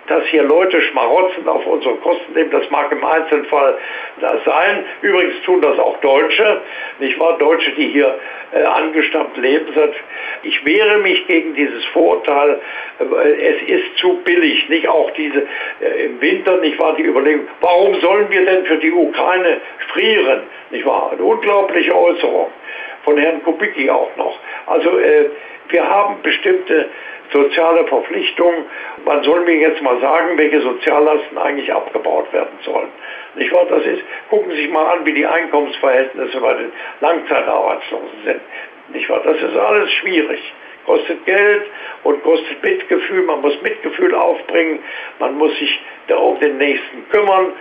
dass 0.06 0.24
hier 0.26 0.42
Leute 0.42 0.80
Schmarotzen 0.82 1.48
auf 1.48 1.66
unsere 1.66 1.96
Kosten 1.96 2.32
nehmen. 2.34 2.50
Das 2.50 2.68
mag 2.70 2.90
im 2.92 3.04
Einzelfall 3.04 3.78
das 4.20 4.44
sein. 4.44 4.84
Übrigens 5.02 5.40
tun 5.42 5.60
das 5.60 5.78
auch 5.78 6.00
Deutsche, 6.00 6.62
nicht 6.98 7.18
wahr? 7.18 7.38
Deutsche, 7.38 7.72
die 7.72 7.88
hier 7.88 8.18
äh, 8.52 8.62
angestammt 8.62 9.36
leben. 9.36 9.66
Ich 10.42 10.64
wehre 10.64 10.98
mich 10.98 11.26
gegen 11.26 11.54
dieses 11.54 11.84
Vorurteil. 11.86 12.60
Es 12.98 13.62
ist 13.68 13.96
zu 13.98 14.20
billig. 14.24 14.68
Nicht 14.68 14.88
auch 14.88 15.10
diese 15.12 15.46
äh, 15.80 16.06
im 16.06 16.20
Winter, 16.20 16.58
nicht 16.58 16.78
wahr? 16.78 16.94
Die 16.96 17.04
Überlegung, 17.04 17.46
warum 17.60 18.00
sollen 18.00 18.30
wir 18.30 18.44
denn 18.44 18.64
für 18.66 18.78
die 18.78 18.92
Ukraine 18.92 19.60
frieren? 19.92 20.42
Nicht 20.70 20.86
wahr? 20.86 21.10
Eine 21.12 21.22
unglaubliche 21.22 21.94
Äußerung 21.94 22.48
von 23.04 23.18
Herrn 23.18 23.42
Kubicki 23.42 23.88
auch 23.90 24.14
noch. 24.16 24.38
Also 24.66 24.98
äh, 24.98 25.30
wir 25.68 25.88
haben 25.88 26.22
bestimmte 26.22 26.88
soziale 27.32 27.86
Verpflichtungen. 27.86 28.64
Man 29.04 29.22
soll 29.22 29.44
mir 29.44 29.56
jetzt 29.56 29.82
mal 29.82 30.00
sagen, 30.00 30.38
welche 30.38 30.60
Soziallasten 30.60 31.38
eigentlich 31.38 31.72
abgebaut 31.72 32.32
werden 32.32 32.58
sollen. 32.64 32.88
Nicht 33.34 33.52
wahr? 33.52 33.66
Das 33.68 33.84
ist, 33.84 34.02
gucken 34.30 34.50
Sie 34.50 34.62
sich 34.62 34.70
mal 34.70 34.86
an, 34.86 35.04
wie 35.04 35.12
die 35.12 35.26
Einkommensverhältnisse 35.26 36.40
bei 36.40 36.54
den 36.54 36.72
Langzeitarbeitslosen 37.00 38.24
sind. 38.24 38.40
Nicht 38.92 39.08
wahr? 39.08 39.20
Das 39.24 39.36
ist 39.36 39.56
alles 39.56 39.90
schwierig. 39.92 40.40
Kostet 40.86 41.24
Geld 41.26 41.64
und 42.04 42.22
kostet 42.22 42.62
Mitgefühl. 42.62 43.22
Man 43.22 43.40
muss 43.40 43.60
Mitgefühl 43.60 44.14
aufbringen. 44.14 44.78
Man 45.18 45.36
muss 45.36 45.56
sich 45.58 45.80
da 46.06 46.16
um 46.16 46.38
den 46.38 46.58
Nächsten 46.58 47.08
kümmern. 47.10 47.52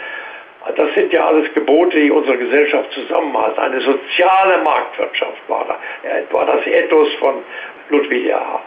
Das 0.76 0.94
sind 0.96 1.14
ja 1.14 1.26
alles 1.26 1.54
Gebote, 1.54 2.00
die 2.00 2.12
unsere 2.12 2.38
Gesellschaft 2.38 2.92
zusammenhalten. 2.92 3.60
Eine 3.60 3.82
soziale 3.82 4.64
Marktwirtschaft 4.64 5.48
war, 5.48 5.66
da, 5.68 6.34
war 6.34 6.46
das 6.46 6.66
Ethos 6.66 7.14
von 7.16 7.44
Ludwig 7.90 8.28
Erhard. 8.28 8.64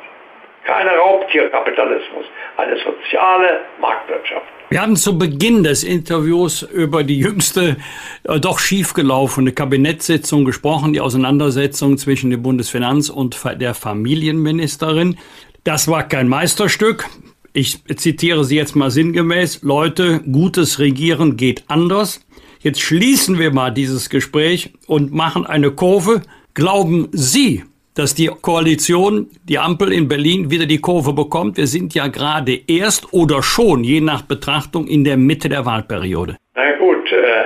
Kein 0.68 0.86
Raubtierkapitalismus, 0.86 2.26
eine 2.58 2.76
soziale 2.76 3.60
Marktwirtschaft. 3.80 4.44
Wir 4.68 4.82
haben 4.82 4.96
zu 4.96 5.16
Beginn 5.16 5.62
des 5.62 5.82
Interviews 5.82 6.60
über 6.60 7.02
die 7.04 7.18
jüngste, 7.18 7.78
äh, 8.24 8.38
doch 8.38 8.58
schiefgelaufene 8.58 9.52
Kabinettssitzung 9.52 10.44
gesprochen, 10.44 10.92
die 10.92 11.00
Auseinandersetzung 11.00 11.96
zwischen 11.96 12.30
dem 12.30 12.42
Bundesfinanz- 12.42 13.10
und 13.10 13.40
der 13.58 13.72
Familienministerin. 13.72 15.16
Das 15.64 15.88
war 15.88 16.06
kein 16.06 16.28
Meisterstück. 16.28 17.06
Ich 17.54 17.82
zitiere 17.96 18.44
Sie 18.44 18.56
jetzt 18.56 18.76
mal 18.76 18.90
sinngemäß. 18.90 19.62
Leute, 19.62 20.20
gutes 20.30 20.78
Regieren 20.78 21.38
geht 21.38 21.64
anders. 21.68 22.20
Jetzt 22.60 22.82
schließen 22.82 23.38
wir 23.38 23.54
mal 23.54 23.70
dieses 23.70 24.10
Gespräch 24.10 24.74
und 24.86 25.14
machen 25.14 25.46
eine 25.46 25.70
Kurve. 25.70 26.20
Glauben 26.52 27.08
Sie, 27.12 27.64
dass 27.98 28.14
die 28.14 28.30
Koalition, 28.40 29.26
die 29.48 29.58
Ampel 29.58 29.92
in 29.92 30.06
Berlin 30.06 30.52
wieder 30.52 30.66
die 30.66 30.80
Kurve 30.80 31.12
bekommt. 31.12 31.56
Wir 31.56 31.66
sind 31.66 31.94
ja 31.94 32.06
gerade 32.06 32.52
erst 32.68 33.12
oder 33.12 33.42
schon, 33.42 33.82
je 33.82 34.00
nach 34.00 34.22
Betrachtung, 34.22 34.86
in 34.86 35.02
der 35.02 35.16
Mitte 35.16 35.48
der 35.48 35.66
Wahlperiode. 35.66 36.36
Na 36.54 36.76
gut, 36.76 37.10
äh, 37.10 37.44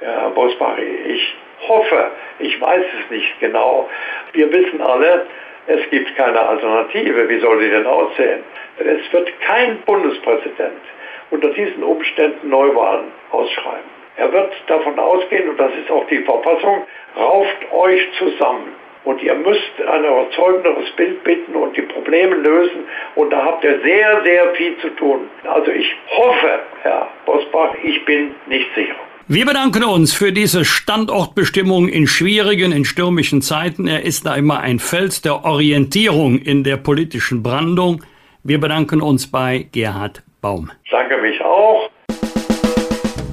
Herr 0.00 0.30
Bosbach, 0.30 0.76
ich 0.76 1.34
hoffe, 1.66 2.10
ich 2.40 2.60
weiß 2.60 2.84
es 3.00 3.10
nicht 3.10 3.40
genau. 3.40 3.88
Wir 4.34 4.52
wissen 4.52 4.82
alle, 4.82 5.24
es 5.66 5.80
gibt 5.90 6.14
keine 6.14 6.40
Alternative. 6.40 7.26
Wie 7.30 7.40
soll 7.40 7.58
sie 7.60 7.70
denn 7.70 7.86
aussehen? 7.86 8.40
Es 8.78 9.10
wird 9.14 9.28
kein 9.40 9.78
Bundespräsident 9.86 10.82
unter 11.30 11.48
diesen 11.54 11.82
Umständen 11.82 12.50
Neuwahlen 12.50 13.06
ausschreiben. 13.32 13.96
Er 14.16 14.30
wird 14.30 14.52
davon 14.66 14.98
ausgehen, 14.98 15.48
und 15.48 15.58
das 15.58 15.72
ist 15.82 15.90
auch 15.90 16.06
die 16.08 16.20
Verfassung, 16.20 16.84
rauft 17.16 17.72
euch 17.72 18.02
zusammen 18.18 18.74
und 19.06 19.22
ihr 19.22 19.34
müsst 19.34 19.72
ein 19.88 20.04
überzeugenderes 20.04 20.90
Bild 20.96 21.22
bitten 21.22 21.54
und 21.54 21.76
die 21.76 21.82
Probleme 21.82 22.34
lösen. 22.34 22.84
Und 23.14 23.30
da 23.30 23.44
habt 23.44 23.64
ihr 23.64 23.80
sehr, 23.82 24.22
sehr 24.24 24.54
viel 24.56 24.76
zu 24.78 24.90
tun. 24.96 25.20
Also 25.44 25.70
ich 25.70 25.86
hoffe, 26.10 26.58
Herr 26.82 27.08
Bosbach, 27.24 27.74
ich 27.82 28.04
bin 28.04 28.34
nicht 28.48 28.66
sicher. 28.74 28.96
Wir 29.28 29.46
bedanken 29.46 29.84
uns 29.84 30.12
für 30.12 30.32
diese 30.32 30.64
Standortbestimmung 30.64 31.88
in 31.88 32.06
schwierigen, 32.06 32.72
in 32.72 32.84
stürmischen 32.84 33.42
Zeiten. 33.42 33.86
Er 33.86 34.04
ist 34.04 34.26
da 34.26 34.34
immer 34.34 34.60
ein 34.60 34.78
Fels 34.80 35.22
der 35.22 35.44
Orientierung 35.44 36.38
in 36.38 36.64
der 36.64 36.76
politischen 36.76 37.42
Brandung. 37.42 38.02
Wir 38.42 38.60
bedanken 38.60 39.00
uns 39.00 39.30
bei 39.30 39.66
Gerhard 39.72 40.22
Baum. 40.40 40.70
Danke 40.90 41.16
mich 41.18 41.40
auch. 41.40 41.90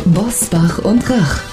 Bosbach 0.06 0.84
und 0.84 1.08
Rach. 1.10 1.53